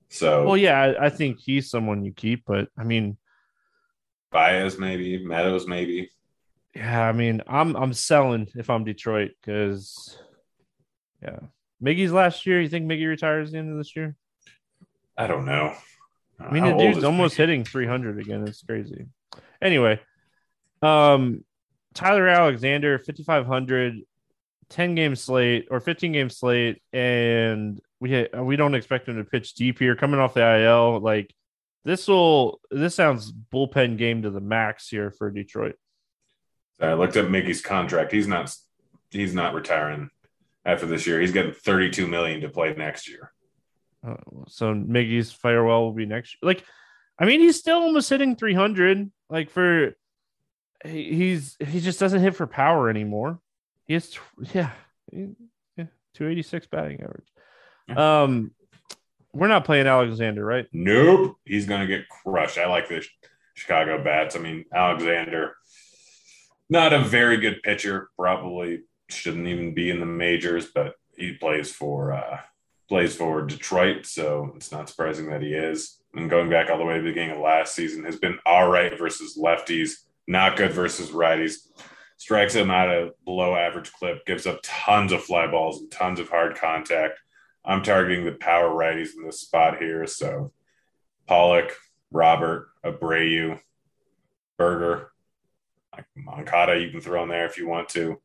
[0.10, 3.17] So, well, yeah, I, I, think he's someone you keep, but I mean,
[4.32, 6.12] Baez maybe, Meadows maybe.
[6.75, 10.17] Yeah, I mean, I'm I'm selling if I'm Detroit because,
[11.21, 11.39] yeah,
[11.84, 12.62] Miggy's last year.
[12.62, 14.15] You think Miggy retires the end of this year?
[15.17, 15.73] I don't know.
[16.39, 17.38] I mean, How the dude's almost Miggy?
[17.38, 18.47] hitting 300 again.
[18.47, 19.08] It's crazy.
[19.62, 19.99] Anyway,
[20.82, 21.43] um,
[21.93, 24.01] Tyler Alexander, 5,500.
[24.69, 29.54] 10 game slate or 15 game slate and we we don't expect him to pitch
[29.54, 31.34] deep here coming off the IL like
[31.86, 35.75] this will this sounds bullpen game to the max here for Detroit.
[36.82, 38.12] I looked up Miggy's contract.
[38.12, 38.54] He's not
[39.12, 40.10] he's not retiring
[40.65, 41.21] after this year.
[41.21, 43.32] He's getting 32 million to play next year.
[44.06, 44.15] Uh,
[44.47, 46.54] so Miggy's farewell will be next year.
[46.54, 46.63] Like
[47.19, 49.95] I mean he's still almost hitting 300 like for
[50.84, 53.39] he's he just doesn't hit for power anymore.
[53.88, 54.17] He has,
[54.54, 54.71] yeah,
[55.12, 57.98] yeah, 286 batting average.
[57.98, 58.52] Um,
[59.34, 60.65] we're not playing Alexander, right?
[60.71, 61.38] Nope.
[61.45, 62.58] He's going to get crushed.
[62.58, 63.06] I like the
[63.54, 64.36] Chicago bats.
[64.36, 65.56] I mean, Alexander,
[66.69, 68.10] not a very good pitcher.
[68.17, 72.39] Probably shouldn't even be in the majors, but he plays for uh,
[72.88, 75.98] plays for Detroit, so it's not surprising that he is.
[76.13, 78.69] And going back all the way to the beginning of last season, has been all
[78.69, 79.91] right versus lefties,
[80.28, 81.58] not good versus righties.
[82.17, 86.19] Strikes him at a below average clip, gives up tons of fly balls and tons
[86.19, 87.19] of hard contact.
[87.65, 90.08] I'm targeting the power righties in this spot here.
[90.08, 90.51] So
[91.28, 91.73] Pollock,
[92.12, 93.60] Robert, Abreu,
[94.58, 95.12] Burger,
[95.93, 98.21] like Moncada, you can throw in there if you want to.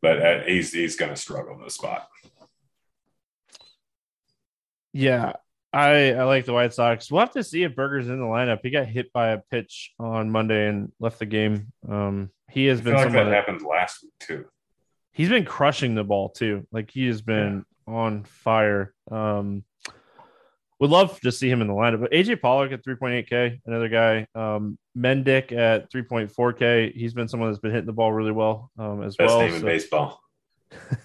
[0.00, 2.08] But at AZ is going to struggle in this spot.
[4.92, 5.34] Yeah,
[5.72, 7.10] I I like the White Sox.
[7.10, 8.60] We'll have to see if Burger's in the lineup.
[8.62, 11.72] He got hit by a pitch on Monday and left the game.
[11.88, 13.32] Um, he has I been like that someone.
[13.32, 14.46] happened last week too.
[15.12, 16.66] he's been crushing the ball too.
[16.72, 18.92] Like he has been on fire.
[19.10, 19.64] Um,
[20.80, 22.00] would love to see him in the lineup.
[22.00, 24.26] But AJ Pollock at 3.8K, another guy.
[24.34, 26.94] Um, Mendick at 3.4K.
[26.94, 29.40] He's been someone that's been hitting the ball really well um, as Best well.
[29.40, 30.20] name in baseball.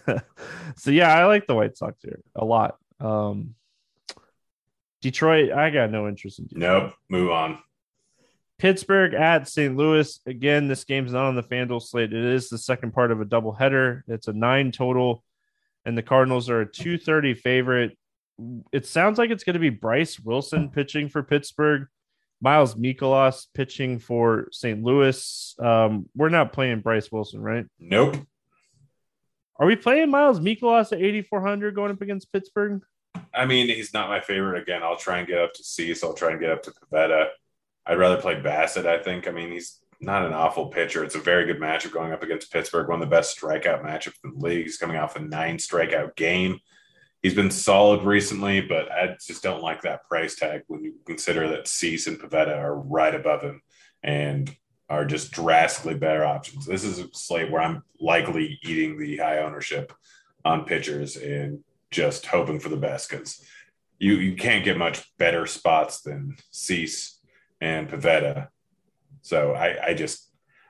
[0.76, 2.76] so yeah, I like the White Sox here a lot.
[3.00, 3.56] Um,
[5.02, 6.46] Detroit, I got no interest in.
[6.48, 6.84] Detroit.
[6.84, 6.94] Nope.
[7.10, 7.58] Move on.
[8.64, 9.76] Pittsburgh at St.
[9.76, 10.22] Louis.
[10.26, 12.14] Again, this game's not on the FanDuel slate.
[12.14, 14.04] It is the second part of a doubleheader.
[14.08, 15.22] It's a nine total,
[15.84, 17.98] and the Cardinals are a 230 favorite.
[18.72, 21.88] It sounds like it's going to be Bryce Wilson pitching for Pittsburgh,
[22.40, 24.82] Miles Mikolas pitching for St.
[24.82, 25.56] Louis.
[25.60, 27.66] Um, we're not playing Bryce Wilson, right?
[27.80, 28.16] Nope.
[29.60, 32.82] Are we playing Miles Mikolas at 8,400 going up against Pittsburgh?
[33.34, 34.62] I mean, he's not my favorite.
[34.62, 36.72] Again, I'll try and get up to C, so I'll try and get up to
[36.72, 37.28] Pivetta.
[37.86, 39.28] I'd rather play Bassitt, I think.
[39.28, 41.04] I mean, he's not an awful pitcher.
[41.04, 44.24] It's a very good matchup going up against Pittsburgh, one of the best strikeout matchups
[44.24, 44.64] in the league.
[44.64, 46.60] He's coming off a nine strikeout game.
[47.22, 51.48] He's been solid recently, but I just don't like that price tag when you consider
[51.50, 53.62] that Cease and Pivetta are right above him
[54.04, 54.54] and
[54.90, 56.66] are just drastically better options.
[56.66, 59.94] This is a slate where I'm likely eating the high ownership
[60.44, 63.42] on pitchers and just hoping for the best because
[64.00, 67.20] you, you can't get much better spots than Cease
[67.64, 68.50] and Pivetta.
[69.22, 70.30] So I, I just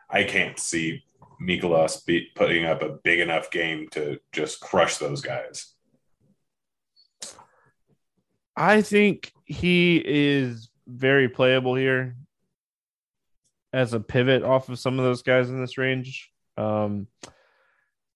[0.10, 1.03] I can't see
[1.41, 5.73] Mikolas be putting up a big enough game to just crush those guys.
[8.56, 12.15] I think he is very playable here
[13.73, 16.29] as a pivot off of some of those guys in this range.
[16.58, 17.08] Um,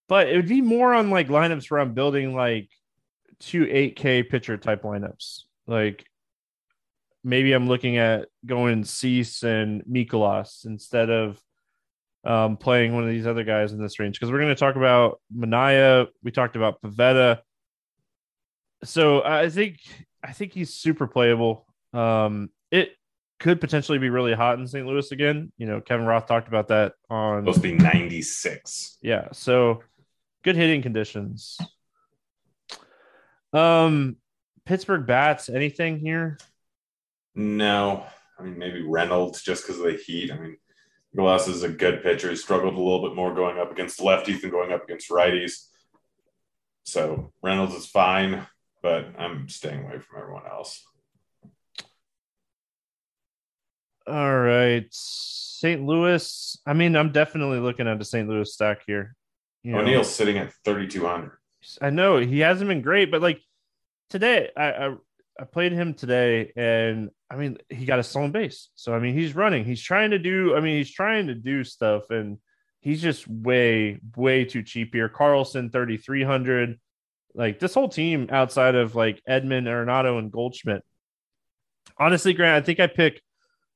[0.07, 2.69] but it would be more on like lineups where I'm building like
[3.39, 5.45] two 8K pitcher type lineups.
[5.65, 6.05] Like
[7.27, 11.41] maybe I'm looking at going Cease and Mikolas instead of
[12.23, 14.77] um, playing one of these other guys in this range because we're going to talk
[14.77, 16.07] about Manaea.
[16.23, 17.39] We talked about Pivetta.
[18.85, 19.79] So I think
[20.23, 21.65] I think he's super playable.
[21.93, 22.91] Um, it
[23.39, 24.87] could potentially be really hot in St.
[24.87, 25.51] Louis again.
[25.57, 28.99] You know, Kevin Roth talked about that on Supposed to be 96.
[29.01, 29.27] yeah.
[29.33, 29.83] So
[30.43, 31.57] good hitting conditions.
[33.51, 34.15] Um,
[34.65, 35.49] Pittsburgh bats.
[35.49, 36.37] Anything here?
[37.38, 38.04] No,
[38.39, 40.32] I mean maybe Reynolds just because of the heat.
[40.32, 40.58] I mean,
[41.15, 42.32] Glass is a good pitcher.
[42.32, 45.67] He struggled a little bit more going up against lefties than going up against righties.
[46.84, 48.45] So Reynolds is fine,
[48.82, 50.84] but I'm staying away from everyone else.
[54.08, 55.86] All right, St.
[55.86, 56.58] Louis.
[56.65, 58.28] I mean, I'm definitely looking at a St.
[58.28, 59.15] Louis stack here.
[59.62, 61.34] You know, O'Neill's sitting at 3,200.
[61.82, 63.41] I know he hasn't been great, but like
[64.10, 64.95] today, I, I
[65.39, 68.69] I played him today, and I mean he got a stolen base.
[68.75, 70.55] So I mean he's running, he's trying to do.
[70.55, 72.37] I mean he's trying to do stuff, and
[72.81, 75.09] he's just way way too cheap here.
[75.09, 76.79] Carlson thirty three hundred.
[77.33, 80.83] Like this whole team outside of like Edman Arenado and Goldschmidt.
[81.99, 83.21] Honestly, Grant, I think I pick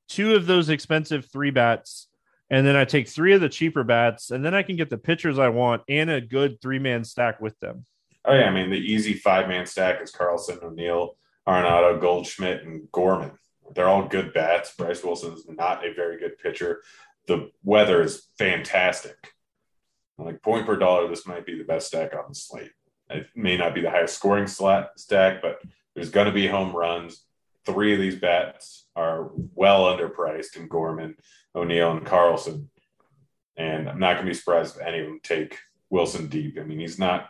[0.08, 2.08] two of those expensive three bats
[2.52, 4.98] and then I take three of the cheaper bats, and then I can get the
[4.98, 7.86] pitchers I want and a good three man stack with them.
[8.26, 11.16] Oh yeah, I mean the easy five man stack is Carlson, O'Neill,
[11.52, 13.32] Arenado, Goldschmidt, and Gorman.
[13.76, 14.74] They're all good bats.
[14.76, 16.82] Bryce Wilson's not a very good pitcher.
[17.28, 19.34] The weather is fantastic.
[20.18, 22.72] Like point per dollar, this might be the best stack on the slate.
[23.10, 25.62] It may not be the highest scoring slat stack, but
[25.94, 27.26] there's going to be home runs.
[27.66, 31.16] Three of these bats are well underpriced in Gorman,
[31.54, 32.70] O'Neill, and Carlson.
[33.58, 35.58] And I'm not going to be surprised if any of them take
[35.90, 36.58] Wilson deep.
[36.60, 37.30] I mean, he's not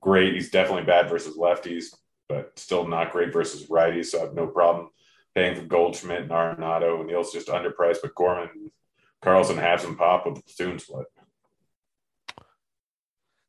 [0.00, 0.34] great.
[0.34, 1.94] He's definitely bad versus lefties,
[2.28, 4.06] but still not great versus righties.
[4.06, 4.90] So I have no problem
[5.34, 6.98] paying for Goldschmidt and Arenado.
[7.00, 8.70] O'Neill's just underpriced, but Gorman
[9.22, 11.06] Carlson have some pop with the platoon split.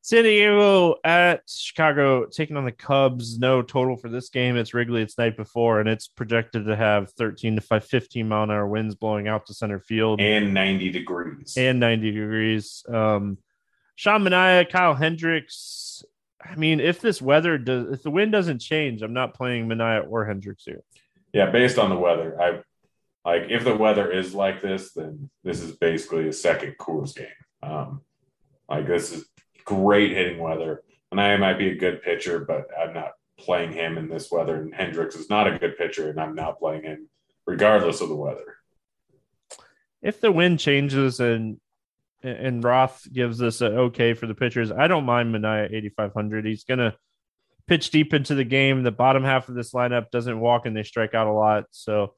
[0.01, 3.37] San Diego at Chicago taking on the Cubs.
[3.37, 4.57] No total for this game.
[4.57, 5.03] It's Wrigley.
[5.03, 8.65] It's night before, and it's projected to have 13 to 5, 15 mile an hour
[8.67, 11.53] winds blowing out to center field And 90 degrees.
[11.57, 12.83] and 90 degrees.
[12.89, 13.37] Um,
[13.95, 16.01] Sean Manaea, Kyle Hendricks.
[16.43, 20.09] I mean, if this weather does, if the wind doesn't change, I'm not playing Manaea
[20.09, 20.83] or Hendricks here.
[21.33, 22.61] yeah, based on the weather, I
[23.25, 27.27] Like if the weather is like this, then this is basically a second Coors game.
[27.61, 28.01] Um,
[28.69, 29.25] like this is
[29.65, 30.83] great hitting weather.
[31.11, 34.61] And I might be a good pitcher, but I'm not playing him in this weather.
[34.61, 37.09] And Hendricks is not a good pitcher, and I'm not playing him
[37.45, 38.57] regardless of the weather.
[40.01, 41.59] If the wind changes and
[42.21, 46.45] and Roth gives us an okay for the pitchers, I don't mind Manaea 8,500.
[46.45, 46.95] He's gonna
[47.67, 48.83] pitch deep into the game.
[48.83, 51.65] The bottom half of this lineup doesn't walk and they strike out a lot.
[51.71, 52.15] So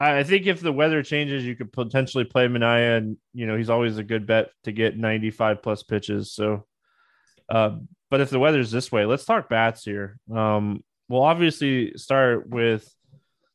[0.00, 3.68] I think if the weather changes, you could potentially play Manaea, and you know he's
[3.68, 6.32] always a good bet to get 95 plus pitches.
[6.32, 6.66] So,
[7.50, 7.76] uh,
[8.08, 10.18] but if the weather's this way, let's talk bats here.
[10.34, 12.90] Um, we'll obviously start with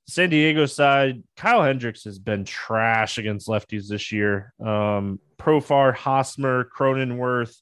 [0.07, 1.23] San Diego side.
[1.35, 4.53] Kyle Hendricks has been trash against lefties this year.
[4.63, 7.55] Um, Profar, Hosmer, Cronenworth.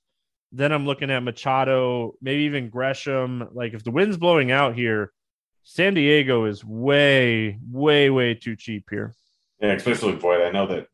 [0.51, 3.47] Then I'm looking at Machado, maybe even Grisham.
[3.53, 5.11] Like if the wind's blowing out here,
[5.63, 9.13] San Diego is way, way, way too cheap here.
[9.61, 10.41] Yeah, especially Voit.
[10.41, 10.87] I know that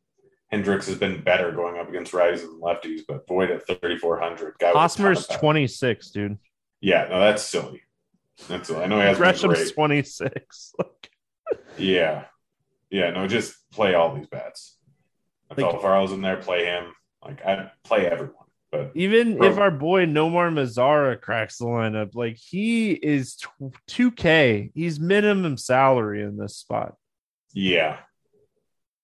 [0.51, 4.55] Hendricks has been better going up against righties and lefties, but Voit at 3,400.
[4.61, 6.37] Hosmer's 26, dude.
[6.79, 7.81] Yeah, no, that's silly.
[8.47, 8.83] That's silly.
[8.83, 10.73] I know he has Grisham's 26.
[11.77, 12.25] yeah.
[12.89, 14.77] Yeah, no, just play all these bats.
[15.51, 16.93] If like, Alfaro's in there, play him.
[17.23, 18.35] Like, I play everyone.
[18.71, 23.37] But even bro, if our boy Nomar Mazara cracks the lineup, like he is
[23.87, 26.95] two K, he's minimum salary in this spot.
[27.51, 27.97] Yeah,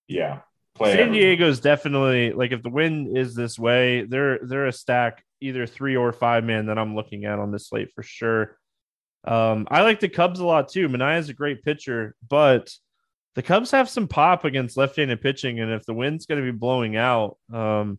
[0.06, 0.40] yeah.
[0.74, 5.24] Play San Diego's definitely like if the win is this way, they're they're a stack
[5.40, 8.56] either three or five man that I'm looking at on this slate for sure.
[9.26, 10.88] Um, I like the Cubs a lot too.
[10.88, 12.72] Manaea is a great pitcher, but
[13.34, 16.56] the Cubs have some pop against left-handed pitching, and if the wind's going to be
[16.56, 17.98] blowing out, um,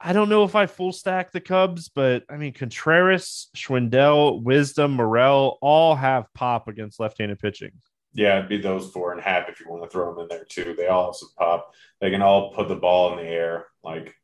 [0.00, 4.92] I don't know if I full stack the Cubs, but I mean Contreras, Schwindel, Wisdom,
[4.92, 7.72] Morel all have pop against left-handed pitching.
[8.14, 10.44] Yeah, it'd be those four and half if you want to throw them in there
[10.44, 10.74] too.
[10.76, 11.74] They all have some pop.
[12.00, 13.66] They can all put the ball in the air.
[13.84, 14.14] Like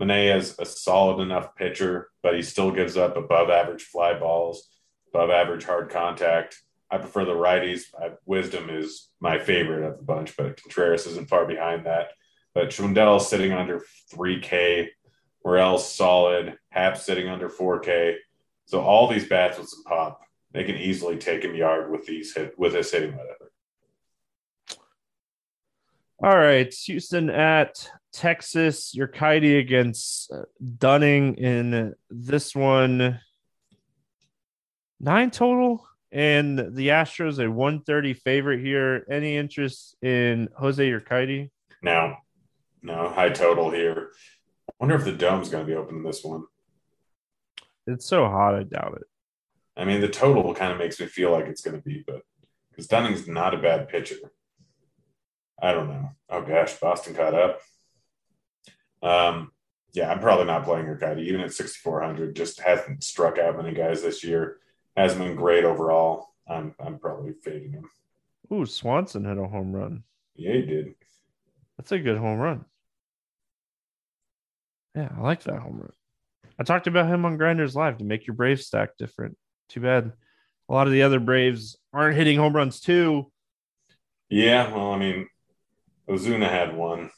[0.00, 4.68] Manaea is a solid enough pitcher, but he still gives up above average fly balls,
[5.14, 6.60] above average hard contact.
[6.90, 7.82] I prefer the righties.
[7.98, 12.08] I, Wisdom is my favorite of the bunch, but Contreras isn't far behind that.
[12.54, 14.88] But Schwindel sitting under 3K
[15.44, 16.56] Morel's solid.
[16.70, 18.16] Happ sitting under 4K.
[18.66, 20.20] So all these bats with some pop,
[20.52, 23.52] they can easily take him yard with these hit with this hitting whatever.
[26.22, 28.94] All right, Houston at Texas.
[28.94, 30.44] Your Urquidy against uh,
[30.78, 33.20] Dunning in this one.
[35.00, 39.04] Nine total, and the Astros a 130 favorite here.
[39.10, 41.50] Any interest in Jose Urquidy?
[41.82, 42.16] No,
[42.82, 44.10] no high total here
[44.68, 46.44] I wonder if the dome's going to be open in this one.
[47.86, 49.06] It's so hot, I doubt it.
[49.76, 52.22] I mean, the total kind of makes me feel like it's going to be, but
[52.70, 54.16] because Dunning's not a bad pitcher.
[55.60, 56.10] I don't know.
[56.28, 57.60] Oh gosh, Boston caught up.
[59.02, 59.52] Um,
[59.92, 62.34] yeah, I'm probably not playing Urquidy, even at 6,400.
[62.34, 64.58] Just hasn't struck out many guys this year.
[64.96, 66.28] Hasn't been great overall.
[66.48, 67.90] I'm I'm probably fading him.
[68.52, 70.04] Ooh, Swanson hit a home run.
[70.36, 70.94] Yeah, he did.
[71.76, 72.64] That's a good home run.
[74.94, 75.92] Yeah, I like that home run.
[76.58, 79.36] I talked about him on Grinders Live to make your Brave stack different.
[79.68, 80.12] Too bad
[80.68, 83.30] a lot of the other Braves aren't hitting home runs too.
[84.28, 85.28] Yeah, well, I mean,
[86.08, 87.10] Ozuna had one,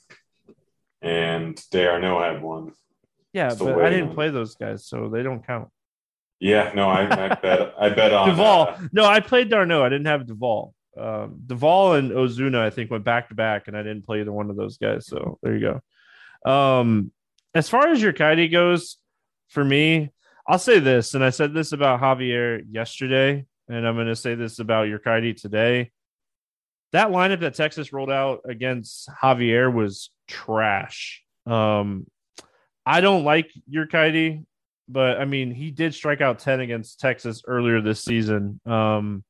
[1.01, 2.73] and d'Arnaud had one.
[3.33, 4.15] Yeah, Still but I didn't on.
[4.15, 5.69] play those guys, so they don't count.
[6.39, 8.69] Yeah, no, I, I bet I bet on Duvall.
[8.69, 9.83] Uh, no, I played d'Arnaud.
[9.83, 10.75] I didn't have Duvall.
[10.99, 14.33] Um, Duvall and Ozuna, I think, went back to back, and I didn't play either
[14.33, 15.07] one of those guys.
[15.07, 15.81] So there you
[16.45, 16.51] go.
[16.51, 17.11] Um,
[17.55, 18.99] as far as Urquidy goes,
[19.49, 20.11] for me,
[20.47, 24.35] I'll say this, and I said this about Javier yesterday, and I'm going to say
[24.35, 25.91] this about Urquidy today.
[26.93, 31.23] That lineup that Texas rolled out against Javier was trash.
[31.47, 32.07] Um,
[32.85, 34.45] I don't like Urquidy,
[34.89, 38.61] but I mean, he did strike out 10 against Texas earlier this season.
[38.67, 39.25] Um,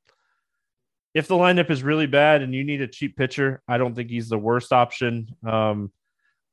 [1.14, 4.10] if the lineup is really bad and you need a cheap pitcher, I don't think
[4.10, 5.34] he's the worst option.
[5.46, 5.90] Um,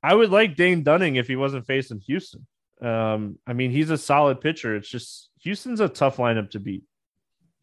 [0.02, 2.48] I would like Dane Dunning if he wasn't facing Houston.
[2.82, 4.76] Um, I mean, he's a solid pitcher.
[4.76, 6.84] It's just Houston's a tough lineup to beat.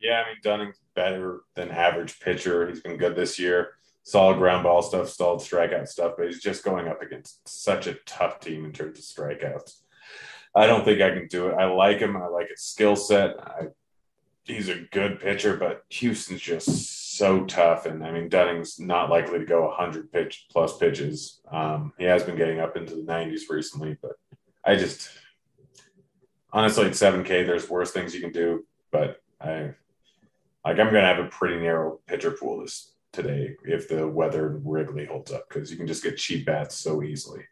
[0.01, 2.69] Yeah, I mean, Dunning's better than average pitcher.
[2.69, 3.73] He's been good this year.
[4.03, 7.95] Solid ground ball stuff, solid strikeout stuff, but he's just going up against such a
[8.07, 9.75] tough team in terms of strikeouts.
[10.55, 11.55] I don't think I can do it.
[11.55, 12.17] I like him.
[12.17, 13.37] I like his skill set.
[13.39, 13.69] I,
[14.45, 17.87] he's a good pitcher, but Houston's just so tough.
[17.87, 21.41] And I mean, Dunning's not likely to go 100 pitch plus pitches.
[21.51, 24.13] Um, he has been getting up into the 90s recently, but
[24.65, 25.11] I just
[26.53, 28.67] honestly at 7K, there's worse things you can do.
[28.91, 29.75] But I
[30.65, 34.57] like I'm going to have a pretty narrow pitcher pool this today if the weather
[34.57, 37.45] in Wrigley holds up because you can just get cheap bats so easily.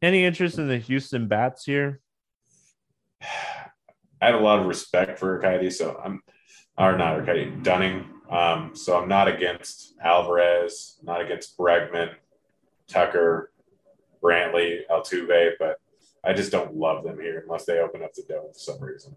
[0.00, 2.00] Any interest in the Houston bats here?
[4.20, 6.22] I have a lot of respect for Urquidy, so I'm
[6.76, 8.04] or not Urquidy, Dunning.
[8.30, 12.14] Um, so I'm not against Alvarez, not against Bregman,
[12.86, 13.50] Tucker,
[14.22, 15.76] Brantley, Altuve, but
[16.24, 19.16] I just don't love them here unless they open up the dome for some reason.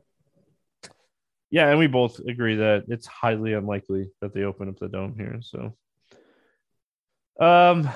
[1.49, 5.15] Yeah, and we both agree that it's highly unlikely that they open up the dome
[5.17, 5.41] here.
[5.41, 5.75] So,
[7.39, 7.89] um,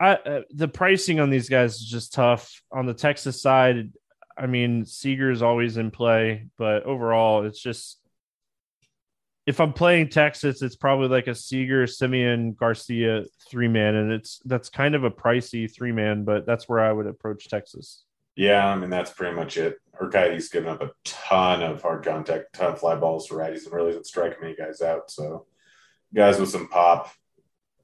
[0.00, 2.62] I uh, the pricing on these guys is just tough.
[2.72, 3.92] On the Texas side,
[4.36, 8.00] I mean, Seager is always in play, but overall, it's just
[9.46, 14.40] if I'm playing Texas, it's probably like a Seager, Simeon, Garcia three man, and it's
[14.44, 18.04] that's kind of a pricey three man, but that's where I would approach Texas.
[18.36, 19.78] Yeah, I mean that's pretty much it.
[20.00, 23.72] Urquidy's given up a ton of hard contact, ton of fly balls to righties, and
[23.72, 25.10] really doesn't strike many guys out.
[25.10, 25.46] So
[26.14, 27.10] guys with some pop,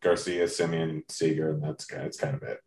[0.04, 2.60] Garcia, Simeon, Seager, and that's that's kind of it.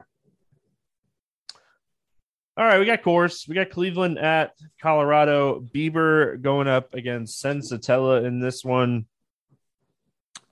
[2.57, 3.47] All right, we got Coors.
[3.47, 5.61] We got Cleveland at Colorado.
[5.61, 9.05] Bieber going up against Senzatela in this one.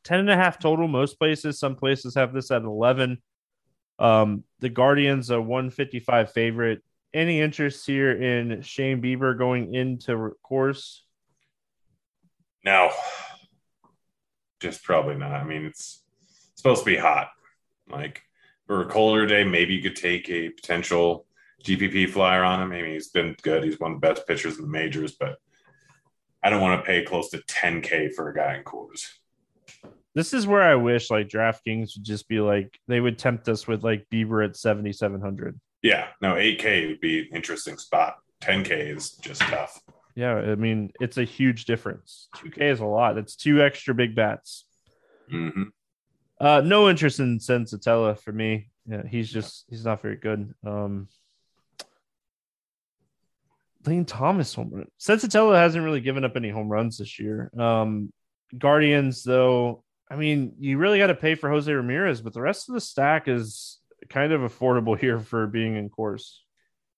[0.03, 1.57] 10 and a half total, most places.
[1.57, 3.17] Some places have this at 11.
[3.97, 6.83] Um, the Guardians, a 155 favorite.
[7.11, 10.99] Any interest here in Shane Bieber going into Coors?
[12.63, 12.91] No,
[14.59, 15.31] just probably not.
[15.31, 16.04] I mean, it's
[16.65, 17.29] supposed to be hot.
[17.87, 18.23] Like
[18.65, 21.27] for a colder day, maybe you could take a potential
[21.63, 22.71] GPP flyer on him.
[22.71, 23.63] I mean, he's been good.
[23.63, 25.37] He's one of the best pitchers in the majors, but
[26.41, 29.05] I don't want to pay close to 10K for a guy in Coors.
[30.15, 33.67] This is where I wish like DraftKings would just be like they would tempt us
[33.67, 35.59] with like Bieber at 7,700.
[35.83, 38.15] Yeah, no, 8K would be an interesting spot.
[38.41, 39.79] 10K is just tough.
[40.15, 42.27] Yeah, I mean, it's a huge difference.
[42.37, 43.13] 2K is a lot.
[43.13, 44.65] That's two extra big bats.
[45.31, 45.63] Mm-hmm.
[46.45, 48.69] Uh, no interest in Senzatela for me.
[48.87, 50.53] Yeah, he's just he's not very good.
[50.63, 51.07] Um,
[53.83, 54.87] Lane Thomas home run.
[54.99, 57.49] Senzatela hasn't really given up any home runs this year.
[57.57, 58.13] Um,
[58.55, 62.69] Guardians, though, I mean, you really got to pay for Jose Ramirez, but the rest
[62.69, 63.79] of the stack is
[64.09, 66.37] kind of affordable here for being in Coors.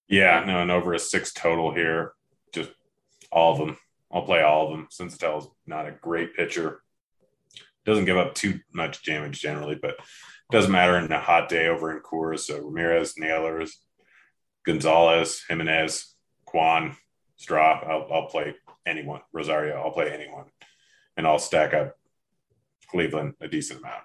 [0.09, 2.11] Yeah, no, and over a six total here.
[2.53, 2.71] Just
[3.31, 3.77] all of them.
[4.11, 4.89] I'll play all of them.
[4.91, 6.81] Senzatela's not a great pitcher.
[7.87, 9.95] Doesn't give up too much damage generally, but
[10.51, 12.41] doesn't matter in a hot day over in Coors.
[12.41, 13.71] So Ramirez, Naylors,
[14.65, 16.13] Gonzalez, Jimenez,
[16.45, 16.97] Kwan,
[17.37, 17.81] Straw.
[17.87, 19.21] I'll, I'll play anyone.
[19.31, 20.45] Rosario, I'll play anyone,
[21.15, 21.95] and I'll stack up
[22.89, 24.03] Cleveland a decent amount.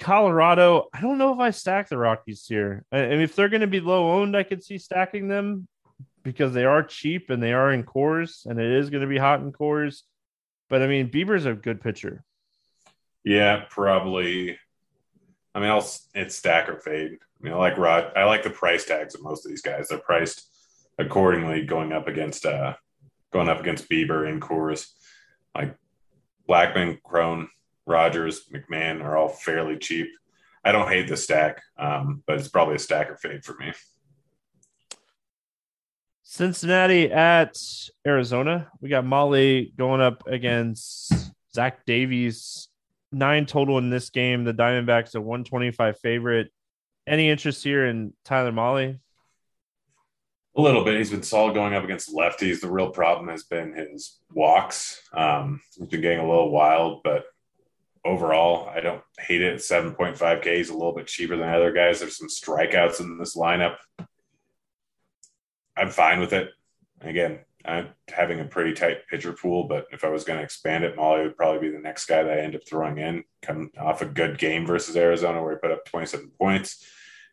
[0.00, 2.84] Colorado, I don't know if I stack the Rockies here.
[2.90, 5.68] I, I mean, if they're going to be low owned, I could see stacking them
[6.24, 9.18] because they are cheap and they are in Coors, and it is going to be
[9.18, 10.02] hot in Coors.
[10.68, 12.24] But I mean, Bieber's a good pitcher.
[13.24, 14.58] Yeah, probably.
[15.54, 17.12] I mean, I'll it's stack or fade.
[17.12, 18.12] I mean, I like Rod.
[18.16, 19.88] I like the price tags of most of these guys.
[19.88, 20.48] They're priced
[20.98, 22.74] accordingly, going up against uh,
[23.32, 24.88] going up against Bieber in Coors.
[25.54, 25.76] Like
[26.48, 27.48] Blackmon, Cron,
[27.86, 30.08] Rogers, McMahon are all fairly cheap.
[30.64, 33.72] I don't hate the stack, um, but it's probably a stack or fade for me.
[36.24, 37.56] Cincinnati at
[38.06, 38.68] Arizona.
[38.80, 41.12] We got Mahle going up against
[41.54, 42.68] Zach Davies.
[43.12, 44.44] Nine total in this game.
[44.44, 46.50] The Diamondbacks a 125 favorite.
[47.06, 48.98] Any interest here in Tyler Mahle?
[50.56, 50.96] A little bit.
[50.96, 52.60] He's been solid going up against lefties.
[52.60, 55.00] The real problem has been his walks.
[55.12, 57.24] Um, he's been getting a little wild, but
[58.04, 59.56] overall, I don't hate it.
[59.56, 62.00] 7.5K is a little bit cheaper than other guys.
[62.00, 63.76] There's some strikeouts in this lineup.
[65.76, 66.50] I'm fine with it.
[67.00, 70.84] Again, I'm having a pretty tight pitcher pool, but if I was going to expand
[70.84, 73.24] it, Mahle would probably be the next guy that I end up throwing in.
[73.42, 76.84] Come off a good game versus Arizona, where he put up 27 points,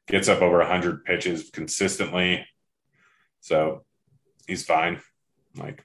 [0.08, 2.46] gets up over 100 pitches consistently.
[3.42, 3.84] So
[4.48, 5.02] he's fine.
[5.58, 5.84] Like,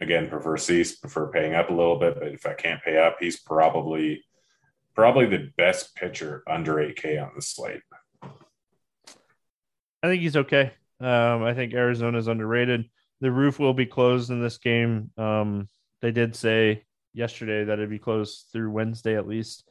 [0.00, 3.16] again, prefer cease, prefer paying up a little bit, but if I can't pay up,
[3.20, 4.24] he's probably
[4.94, 7.80] probably the best pitcher under 8K on the slate.
[10.02, 10.72] I think he's okay.
[11.02, 12.88] Um, I think Arizona is underrated.
[13.20, 15.10] The roof will be closed in this game.
[15.18, 15.68] Um,
[16.00, 19.64] they did say yesterday that it'd be closed through Wednesday at least.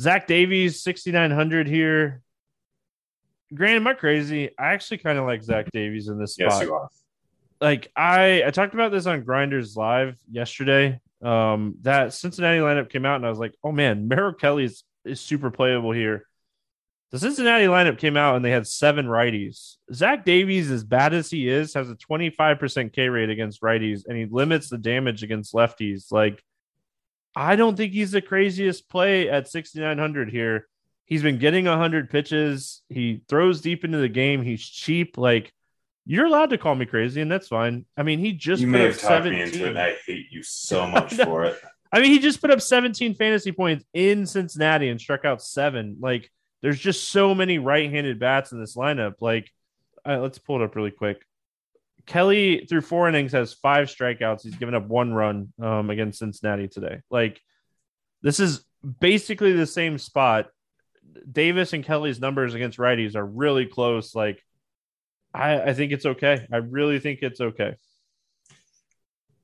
[0.00, 2.22] Zach Davies, 6,900 here.
[3.54, 4.50] Grant, am I crazy?
[4.58, 6.50] I actually kind of like Zach Davies in this spot.
[6.50, 6.88] Yes, you are.
[7.60, 11.00] Like I, I talked about this on Grinders Live yesterday.
[11.22, 14.84] Um, that Cincinnati lineup came out, and I was like, "Oh man, Merrill Kelly is,
[15.04, 16.27] is super playable here."
[17.10, 19.76] The Cincinnati lineup came out and they had seven righties.
[19.92, 24.16] Zach Davies, as bad as he is, has a 25% K rate against righties and
[24.16, 26.12] he limits the damage against lefties.
[26.12, 26.42] Like,
[27.34, 30.68] I don't think he's the craziest play at 6,900 here.
[31.06, 32.82] He's been getting 100 pitches.
[32.90, 34.42] He throws deep into the game.
[34.42, 35.16] He's cheap.
[35.16, 35.52] Like,
[36.04, 37.86] you're allowed to call me crazy, and that's fine.
[37.96, 39.32] I mean, he just you put may have talked 17.
[39.32, 41.58] me into it, and I hate you so much for it.
[41.92, 45.96] I mean, he just put up 17 fantasy points in Cincinnati and struck out seven.
[46.00, 46.30] Like,
[46.62, 49.14] there's just so many right-handed bats in this lineup.
[49.20, 49.50] Like,
[50.04, 51.22] let's pull it up really quick.
[52.06, 54.42] Kelly through four innings has five strikeouts.
[54.42, 57.00] He's given up one run um, against Cincinnati today.
[57.10, 57.40] Like,
[58.22, 58.64] this is
[59.00, 60.48] basically the same spot.
[61.30, 64.14] Davies and Kelly's numbers against righties are really close.
[64.14, 64.42] Like,
[65.34, 66.46] I, I think it's okay.
[66.50, 67.76] I really think it's okay.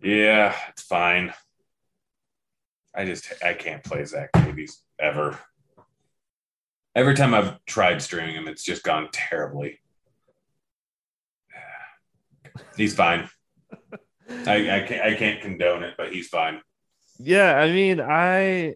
[0.01, 1.33] Yeah, it's fine.
[2.95, 5.39] I just I can't play Zach Davies ever.
[6.95, 9.81] Every time I've tried streaming him, it's just gone terribly.
[12.77, 13.29] He's fine.
[14.47, 16.61] I, I can't I can't condone it, but he's fine.
[17.19, 18.75] Yeah, I mean, I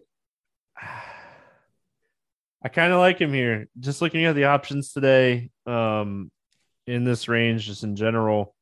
[2.63, 3.67] I kind of like him here.
[3.79, 6.29] Just looking at the options today, um,
[6.85, 8.55] in this range, just in general,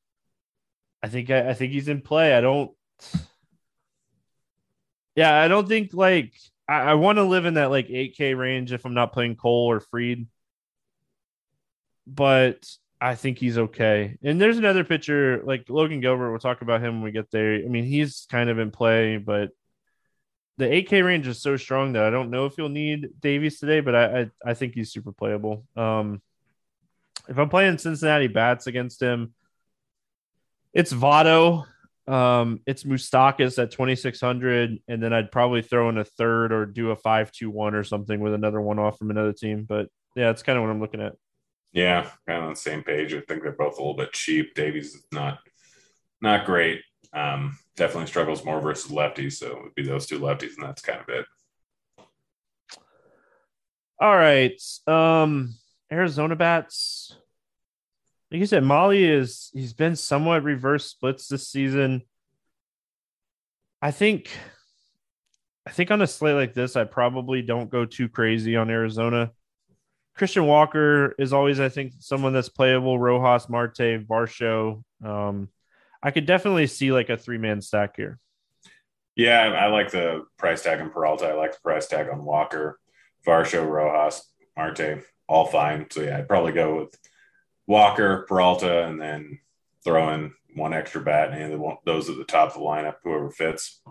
[1.02, 2.36] I think I, I think he's in play.
[2.36, 2.72] I don't.
[5.16, 6.32] Yeah, I don't think like
[6.68, 9.72] I, I want to live in that like 8K range if I'm not playing Cole
[9.72, 10.28] or Fried.
[12.06, 12.66] But
[13.00, 14.18] I think he's okay.
[14.24, 16.32] And there's another pitcher like Logan Gilbert.
[16.32, 17.56] We'll talk about him when we get there.
[17.56, 19.52] I mean, he's kind of in play, but
[20.58, 23.80] the 8K range is so strong that I don't know if you'll need Davies today,
[23.80, 25.66] but I I, I think he's super playable.
[25.76, 26.22] Um,
[27.30, 29.34] if I'm playing Cincinnati bats against him,
[30.74, 31.66] it's Votto,
[32.08, 36.92] um, it's Moustakas at 2600, and then I'd probably throw in a third or do
[36.92, 39.66] a 5-2-1 or something with another one off from another team.
[39.68, 41.14] But yeah, it's kind of what I'm looking at.
[41.74, 43.14] Yeah, kind of on the same page.
[43.14, 44.56] I think they're both a little bit cheap.
[44.56, 45.40] Davies is not
[46.22, 46.82] not great.
[47.14, 50.82] Um, definitely struggles more versus lefties, so it would be those two lefties, and that's
[50.82, 51.26] kind of it.
[54.00, 54.60] All right.
[54.88, 55.56] Um,
[55.92, 57.17] Arizona bats.
[58.32, 62.02] Like you said, Mahle is he's been somewhat reverse splits this season.
[63.82, 64.30] I think
[65.66, 69.32] I think on a slate like this, I probably don't go too crazy on Arizona.
[70.16, 72.98] Christian Walker is always, I think, someone that's playable.
[72.98, 74.84] Rojas, Marte, Varsho.
[75.04, 75.50] Um,
[76.02, 78.20] I could definitely see like a three man stack here.
[79.16, 81.28] Yeah, I, I like the price tag on Peralta.
[81.28, 82.80] I like the price tag on Walker,
[83.26, 84.24] Varsho, Rojas,
[84.56, 85.88] Marte, all fine.
[85.92, 86.98] So yeah, I'd probably go with
[87.68, 89.40] Walker, Peralta, and then
[89.84, 93.82] throw in one extra bat and those at the top of the lineup, whoever fits.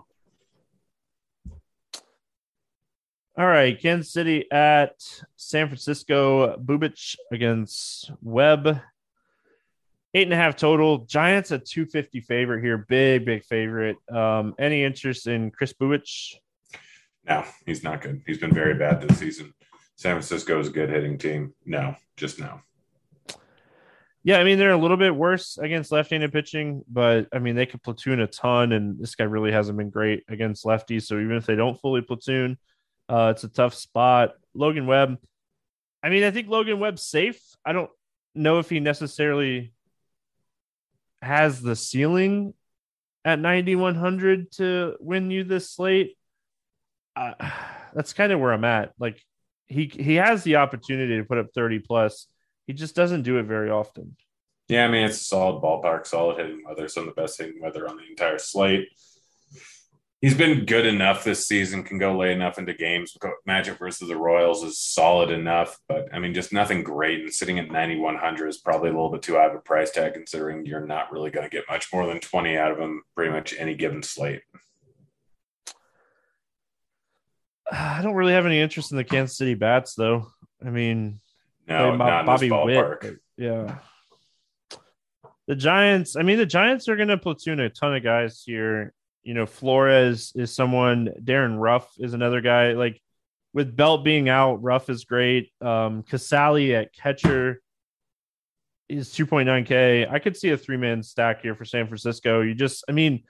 [3.37, 4.95] All right, Kansas City at
[5.35, 6.57] San Francisco.
[6.57, 8.81] Bubic against Webb.
[10.15, 11.05] Eight and a half total.
[11.05, 12.79] Giants a 250 favorite here.
[12.89, 13.97] Big, big favorite.
[14.11, 16.09] Um, any interest in Chris Bubic?
[17.27, 18.23] No, he's not good.
[18.25, 19.53] He's been very bad this season.
[19.97, 21.53] San Francisco is a good hitting team.
[21.63, 22.61] No, just no.
[24.27, 27.65] Yeah, I mean they're a little bit worse against left-handed pitching, but I mean they
[27.65, 31.03] could platoon a ton, and this guy really hasn't been great against lefties.
[31.03, 32.57] So even if they don't fully platoon,
[33.07, 34.33] uh, it's a tough spot.
[34.53, 35.17] Logan Webb.
[36.03, 37.39] I mean, I think Logan Webb's safe.
[37.65, 37.89] I don't
[38.35, 39.71] know if he necessarily
[41.21, 42.53] has the ceiling
[43.23, 46.17] at 9100 to win you this slate.
[47.15, 47.31] Uh,
[47.93, 48.91] that's kind of where I'm at.
[48.99, 49.23] Like
[49.67, 52.27] he he has the opportunity to put up 30 plus.
[52.67, 54.17] He just doesn't do it very often.
[54.67, 57.61] Yeah, I mean it's a solid ballpark, solid hitting weather, some of the best hitting
[57.61, 58.89] weather on the entire slate.
[60.19, 63.15] He's been good enough this season, can go late enough into games.
[63.45, 67.21] Magic versus the Royals is solid enough, but I mean, just nothing great.
[67.21, 70.15] And sitting at 9,100 is probably a little bit too high of a price tag,
[70.15, 73.31] considering you're not really going to get much more than 20 out of him pretty
[73.31, 74.41] much any given slate.
[77.71, 80.31] I don't really have any interest in the Kansas City bats, though.
[80.65, 81.19] I mean,
[81.67, 83.19] no, not Bobby Witt.
[83.37, 83.79] Yeah.
[85.47, 88.93] The Giants, I mean, the Giants are going to platoon a ton of guys here.
[89.23, 92.73] You know, Flores is someone, Darin Ruf is another guy.
[92.73, 93.01] Like
[93.53, 95.51] with Belt being out, Ruf is great.
[95.61, 97.61] Um, Casali at catcher
[98.89, 100.11] is 2.9K.
[100.11, 102.41] I could see a three man stack here for San Francisco.
[102.41, 103.23] You just, I mean,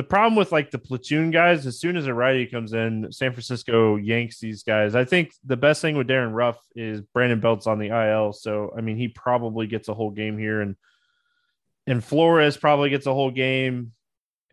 [0.00, 3.32] the problem with like the platoon guys, as soon as a righty comes in, San
[3.32, 4.94] Francisco yanks these guys.
[4.94, 8.32] I think the best thing with Darin Ruf is Brandon Belt's on the IL.
[8.32, 10.62] So, I mean, he probably gets a whole game here.
[10.62, 10.76] And,
[11.86, 13.92] and Flores probably gets a whole game.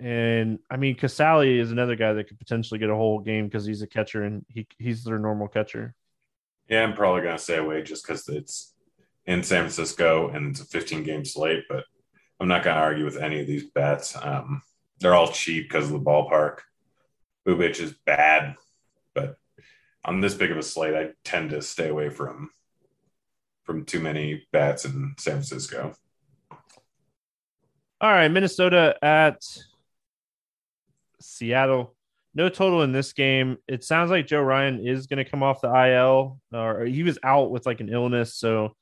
[0.01, 3.65] And I mean, Casali is another guy that could potentially get a whole game because
[3.65, 5.95] he's a catcher and he, he's their normal catcher.
[6.67, 8.73] Yeah, I'm probably going to stay away just because it's
[9.25, 11.85] in San Francisco and it's a 15 game slate, but
[12.37, 14.13] I'm not going to argue with any of these bets.
[14.21, 14.61] Um,
[14.99, 16.59] they're all cheap because of the ballpark.
[17.47, 18.55] Bubic is bad,
[19.13, 19.37] but
[20.03, 22.49] on this big of a slate, I tend to stay away from
[23.63, 25.93] from too many bats in San Francisco.
[27.99, 29.43] All right, Minnesota at
[31.19, 31.93] Seattle.
[32.33, 33.57] No total in this game.
[33.67, 37.19] It sounds like Joe Ryan is going to come off the IL, or he was
[37.23, 38.35] out with like an illness.
[38.35, 38.75] So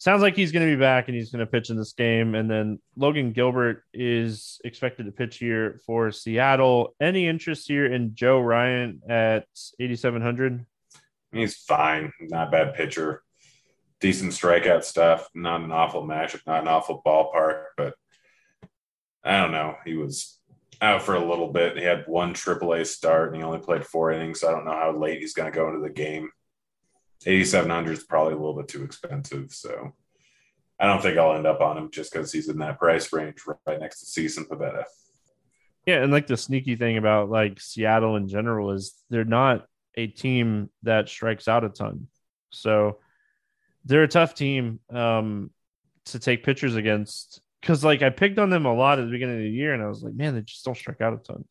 [0.00, 2.34] sounds like he's going to be back and he's going to pitch in this game.
[2.34, 6.94] And then Logan Gilbert is expected to pitch here for Seattle.
[7.00, 9.46] Any interest here in Joe Ryan at
[9.78, 10.64] 8,700?
[11.32, 12.12] He's fine.
[12.18, 13.22] Not bad pitcher.
[14.00, 15.28] Decent strikeout stuff.
[15.34, 16.46] Not an awful matchup.
[16.46, 17.94] Not an awful ballpark, but
[19.22, 19.76] I don't know.
[19.84, 20.40] He was
[20.80, 21.76] out for a little bit.
[21.76, 24.40] He had one AAA start and he only played four innings.
[24.40, 26.30] So I don't know how late he's going to go into the game.
[27.26, 29.52] 8,700 is probably a little bit too expensive.
[29.52, 29.94] So
[30.78, 33.40] I don't think I'll end up on him just because he's in that price range
[33.66, 34.84] right next to Cease Pivetta.
[35.86, 36.02] Yeah.
[36.02, 39.66] And like the sneaky thing about like Seattle in general is they're not
[39.96, 42.06] a team that strikes out a ton.
[42.50, 42.98] So
[43.84, 45.50] they're a tough team um,
[46.06, 49.36] to take pitchers against because like I picked on them a lot at the beginning
[49.36, 51.44] of the year, and I was like, man, they just don't strike out a ton.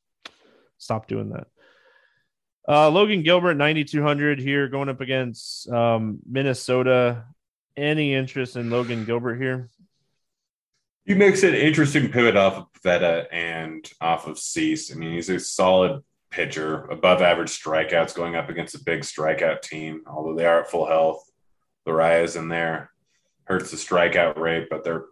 [0.77, 1.47] Stop doing that.
[2.67, 7.25] Uh, Logan Gilbert, 9,200 here going up against um, Minnesota.
[7.75, 9.69] Any interest in Logan Gilbert here?
[11.05, 14.91] He makes an interesting pivot off of Pivetta and off of Cease.
[14.91, 19.61] I mean, he's a solid pitcher, above average strikeouts going up against a big strikeout
[19.61, 21.27] team, although they are at full health.
[21.85, 22.91] the Laria's in there,
[23.45, 25.05] hurts the strikeout rate, but they're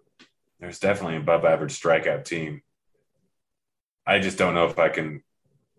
[0.60, 2.62] there's definitely above average strikeout team.
[4.06, 5.24] I just don't know if I can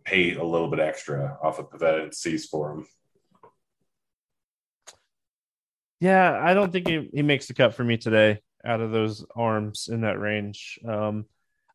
[0.09, 2.87] pay a little bit extra off of Pivetta and Cease for him.
[6.01, 9.25] Yeah, I don't think he, he makes the cut for me today out of those
[9.35, 10.79] arms in that range.
[10.87, 11.27] Um,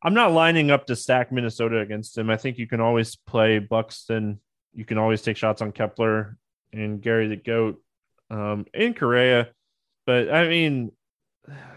[0.02, 2.30] I'm not lining up to stack Minnesota against him.
[2.30, 4.40] I think you can always play Buxton.
[4.72, 6.36] You can always take shots on Kepler
[6.72, 7.82] and Gary the Goat
[8.30, 9.48] um, and Correa.
[10.06, 10.90] But I mean,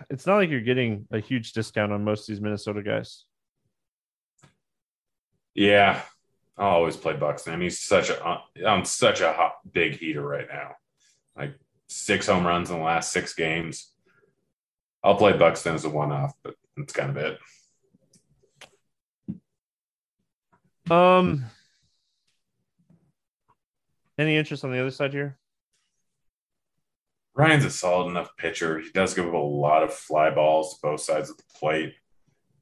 [0.09, 3.25] it's not like you're getting a huge discount on most of these Minnesota guys.
[5.53, 6.01] Yeah,
[6.57, 7.53] I always play Buxton.
[7.53, 10.75] I mean, he's such a I'm such a hot, big heater right now.
[11.35, 11.53] Like
[11.87, 13.91] six home runs in the last six games.
[15.03, 17.39] I'll play Buxton as a one off, but that's kind of it.
[20.91, 21.45] Um,
[24.17, 25.37] any interest on the other side here?
[27.35, 28.79] Ryan's a solid enough pitcher.
[28.79, 31.93] He does give up a lot of fly balls to both sides of the plate.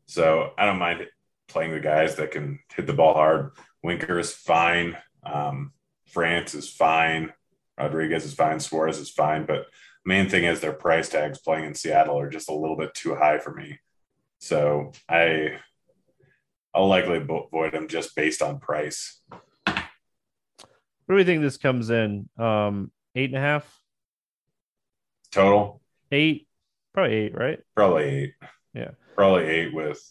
[0.05, 1.07] So I don't mind
[1.47, 3.51] playing the guys that can hit the ball hard.
[3.86, 4.97] Winker is fine.
[5.23, 5.71] Um,
[6.07, 7.31] France is fine.
[7.77, 8.59] Rodriguez is fine.
[8.59, 9.45] Suarez is fine.
[9.45, 9.67] But
[10.03, 13.15] main thing is their price tags playing in Seattle are just a little bit too
[13.15, 13.79] high for me.
[14.39, 15.59] So I
[16.73, 19.21] I'll likely avoid them just based on price.
[19.65, 19.75] What
[21.09, 22.27] do we think this comes in?
[22.39, 23.79] Um, eight and a half
[25.31, 25.79] total?
[26.11, 26.47] Eight,
[26.93, 27.59] probably eight, right?
[27.75, 28.33] Probably eight.
[28.73, 30.01] Yeah, probably eight with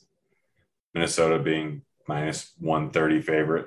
[0.95, 3.67] Minnesota being minus one thirty favorite.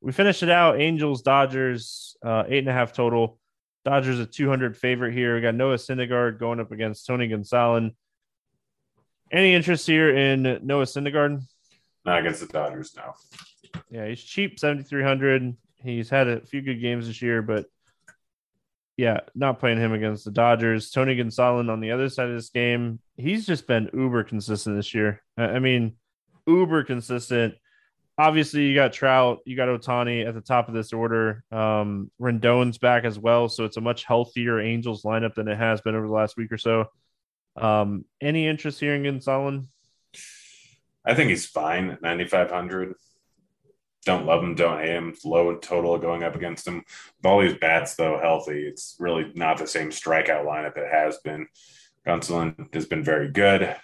[0.00, 0.80] We finished it out.
[0.80, 3.38] Angels, Dodgers, uh, eight and a half total.
[3.84, 5.34] Dodgers a 200 favorite here.
[5.34, 7.94] We got Noah Syndergaard going up against Tony Gonsolin.
[9.32, 11.42] Any interest here in Noah Syndergaard?
[12.04, 13.14] Not against the Dodgers, no.
[13.90, 15.56] Yeah, he's cheap, 7,300.
[15.82, 17.66] He's had a few good games this year, but
[18.96, 20.90] yeah, not playing him against the Dodgers.
[20.90, 24.94] Tony Gonsolin on the other side of this game, he's just been uber consistent this
[24.94, 25.22] year.
[25.36, 25.94] I mean,
[26.46, 27.54] uber consistent.
[28.16, 31.42] Obviously, you got Trout, you got Ohtani at the top of this order.
[31.50, 35.80] Um, Rendon's back as well, so it's a much healthier Angels lineup than it has
[35.80, 36.86] been over the last week or so.
[37.56, 39.66] Um, any interest here in Gonsolin?
[41.04, 42.94] I think he's fine at 9,500
[44.04, 45.14] don't love him, don't hate him.
[45.24, 46.84] Low total going up against him.
[47.18, 51.18] With all these bats, though, healthy, it's really not the same strikeout lineup it has
[51.18, 51.46] been.
[52.06, 53.74] Gonsolin has been very good.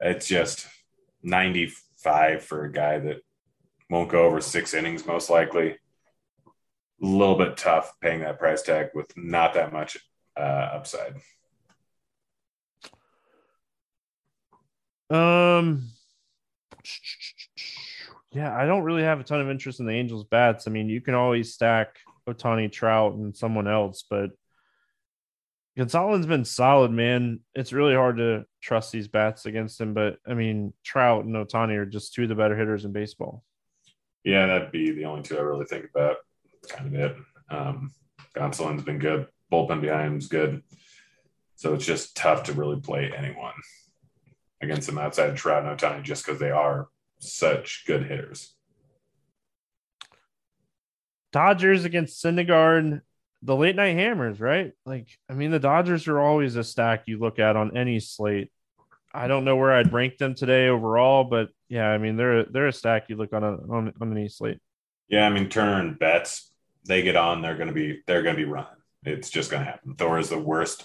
[0.00, 0.66] It's just
[1.22, 3.20] 95 for a guy that
[3.90, 5.70] won't go over six innings, most likely.
[5.70, 9.98] A little bit tough paying that price tag with not that much
[10.36, 11.14] uh, upside.
[15.10, 15.88] Um,
[18.32, 20.66] yeah, I don't really have a ton of interest in the Angels bats.
[20.66, 21.96] I mean, you can always stack
[22.28, 24.30] Ohtani Trout, and someone else, but
[25.78, 27.40] Gonsolin's been solid, man.
[27.54, 31.76] It's really hard to trust these bats against him, but I mean, Trout and Ohtani
[31.76, 33.44] are just two of the better hitters in baseball.
[34.24, 36.16] Yeah, that'd be the only two I really think about.
[36.52, 37.16] That's kind of it.
[37.50, 37.92] Um,
[38.34, 39.26] Gonsolin's been good.
[39.52, 40.62] Bullpen behind him's good.
[41.56, 43.54] So it's just tough to really play anyone
[44.60, 46.88] against them outside of Trout and Ohtani just because they are
[47.18, 48.54] such good hitters.
[51.32, 53.02] Dodgers against Syndergaard,
[53.42, 54.72] the late night hammers, right?
[54.84, 58.50] Like, I mean, the Dodgers are always a stack you look at on any slate.
[59.12, 62.68] I don't know where I'd rank them today overall, but yeah, I mean, they're they're
[62.68, 64.58] a stack you look on a, on, on any slate.
[65.08, 66.50] Yeah, I mean Turner and Betts,
[66.86, 68.70] they get on, they're gonna be they're gonna be running.
[69.04, 69.94] It's just gonna happen.
[69.94, 70.84] Thor is the worst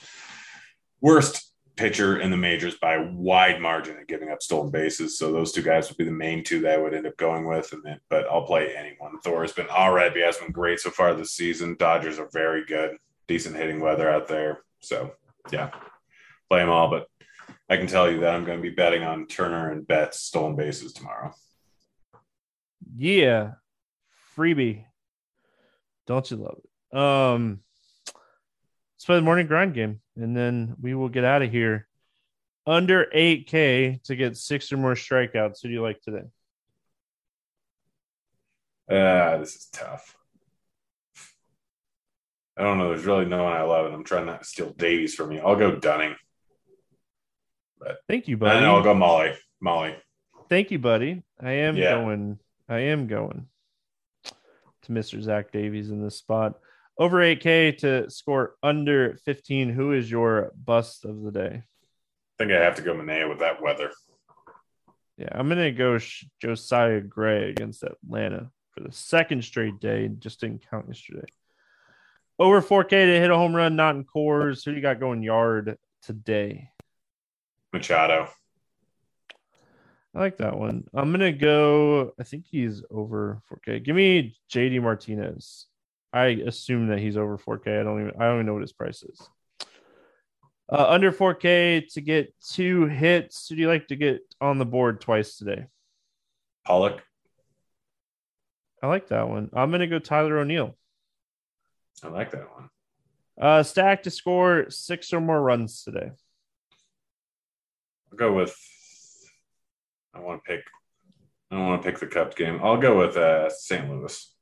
[1.01, 5.17] worst pitcher in the majors by wide margin at giving up stolen bases.
[5.17, 7.47] So those two guys would be the main two that I would end up going
[7.47, 7.73] with.
[7.73, 9.19] And then, but I'll play anyone.
[9.23, 10.13] Thor has been all right.
[10.13, 11.75] He has been great so far this season.
[11.79, 12.97] Dodgers are very good,
[13.27, 14.63] decent hitting weather out there.
[14.81, 15.11] So
[15.51, 15.71] yeah,
[16.49, 16.89] play them all.
[16.89, 17.07] But
[17.69, 20.55] I can tell you that I'm going to be betting on Turner and Betts stolen
[20.55, 21.33] bases tomorrow.
[22.95, 23.53] Yeah,
[24.37, 24.83] freebie.
[26.05, 26.97] Don't you love it?
[26.97, 27.61] Um,
[28.95, 31.87] let's play the morning grind game, and then we will get out of here.
[32.65, 35.61] Under 8K to get six or more strikeouts.
[35.61, 36.23] Who do you like today?
[38.89, 40.15] Uh, this is tough.
[42.57, 42.89] I don't know.
[42.89, 45.39] There's really no one I love, and I'm trying not to steal Davies from you.
[45.39, 46.15] I'll go Dunning.
[47.79, 48.65] But Thank you, buddy.
[48.65, 49.35] I'll go Mahle.
[49.61, 49.95] Mahle.
[50.49, 51.23] Thank you, buddy.
[51.41, 51.95] I am yeah.
[51.95, 52.39] going.
[52.69, 53.47] I am going
[54.83, 55.21] to Mr.
[55.21, 56.59] Zach Davies in this spot.
[56.97, 59.69] Over 8K to score under 15.
[59.69, 61.63] Who is your bust of the day?
[61.63, 63.91] I think I have to go Manaea with that weather.
[65.17, 65.99] Yeah, I'm going to go
[66.41, 70.07] Josiah Gray against Atlanta for the second straight day.
[70.07, 71.27] Just didn't count yesterday.
[72.39, 74.65] Over 4K to hit a home run, not in Coors.
[74.65, 76.69] Who do you got going yard today?
[77.71, 78.27] Machado.
[80.15, 80.85] I like that one.
[80.93, 82.13] I'm gonna go.
[82.19, 83.83] I think he's over 4K.
[83.83, 85.67] Give me JD Martinez.
[86.13, 87.79] I assume that he's over 4K.
[87.79, 88.21] I don't even.
[88.21, 89.19] I don't even know what his price is.
[90.71, 93.49] Uh, under 4K to get two hits.
[93.49, 95.65] Who do you like to get on the board twice today?
[96.65, 97.01] Pollock.
[98.81, 99.49] I like that one.
[99.53, 100.75] I'm gonna go Tyler O'Neill.
[102.03, 102.69] I like that one.
[103.39, 106.11] Uh, stack to score six or more runs today.
[108.11, 108.55] I'll go with
[110.13, 110.65] I want to pick.
[111.49, 112.59] I don't want to pick the Cup game.
[112.63, 113.89] I'll go with uh, St.
[113.89, 114.32] Louis.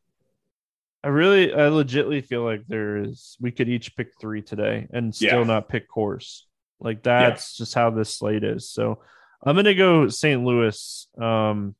[1.04, 3.38] I really, I legitly feel like there is.
[3.40, 5.44] We could each pick three today and still yeah.
[5.44, 6.42] not pick Coors.
[6.80, 7.64] Like that's yeah.
[7.64, 8.70] just how this slate is.
[8.70, 9.00] So
[9.44, 10.44] I'm gonna go St.
[10.44, 11.08] Louis.
[11.20, 11.76] Um,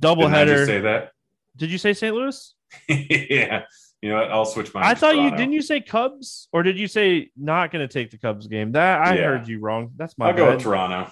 [0.00, 0.66] double header.
[0.66, 1.12] say that?
[1.56, 2.14] Did you say St.
[2.14, 2.54] Louis?
[2.88, 3.62] yeah.
[4.02, 4.30] You know what?
[4.30, 4.82] I'll switch my.
[4.82, 5.22] I thought Toronto.
[5.24, 5.52] you didn't.
[5.52, 8.72] You say Cubs, or did you say not going to take the Cubs game?
[8.72, 9.24] That I yeah.
[9.24, 9.90] heard you wrong.
[9.96, 10.26] That's my.
[10.26, 10.38] I'll bad.
[10.38, 11.10] go with Toronto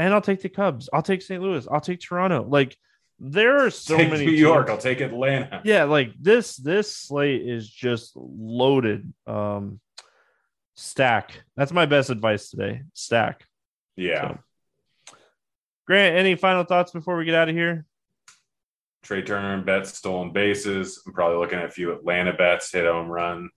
[0.00, 0.88] and I'll take the Cubs.
[0.92, 1.42] I'll take St.
[1.42, 1.68] Louis.
[1.70, 2.42] I'll take Toronto.
[2.48, 2.74] Like
[3.20, 4.26] there are so take many.
[4.26, 4.66] New York.
[4.66, 4.76] Teams.
[4.76, 5.60] I'll take Atlanta.
[5.64, 6.56] Yeah, like this.
[6.56, 9.12] This slate is just loaded.
[9.26, 9.80] Um,
[10.74, 11.42] stack.
[11.56, 12.82] That's my best advice today.
[12.94, 13.44] Stack.
[13.96, 14.38] Yeah.
[15.08, 15.14] So.
[15.86, 17.84] Grant, any final thoughts before we get out of here?
[19.02, 21.02] Trea Turner and Betts stolen bases.
[21.06, 23.50] I'm probably looking at a few Atlanta bets hit home run,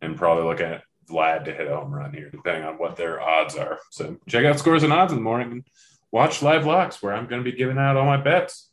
[0.00, 3.20] and probably looking at Vlad to hit a home run here, depending on what their
[3.20, 3.78] odds are.
[3.90, 5.66] So check out scores and odds in the morning and
[6.12, 8.69] watch live locks where I'm going to be giving out all my bets.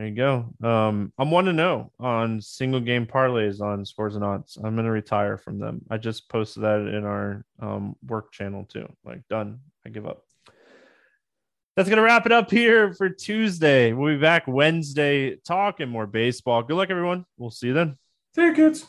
[0.00, 0.46] There you go.
[0.66, 4.56] Um, I'm one to know on single game parlays on scores and odds.
[4.56, 5.82] I'm to retire from them.
[5.90, 8.90] I just posted that in our um, work channel too.
[9.04, 9.60] Like, done.
[9.84, 10.24] I give up.
[11.76, 13.92] That's to wrap it up here for Tuesday.
[13.92, 16.62] We'll be back Wednesday talking more baseball.
[16.62, 17.26] Good luck, everyone.
[17.36, 17.98] We'll see you then.
[18.38, 18.86] You, kids.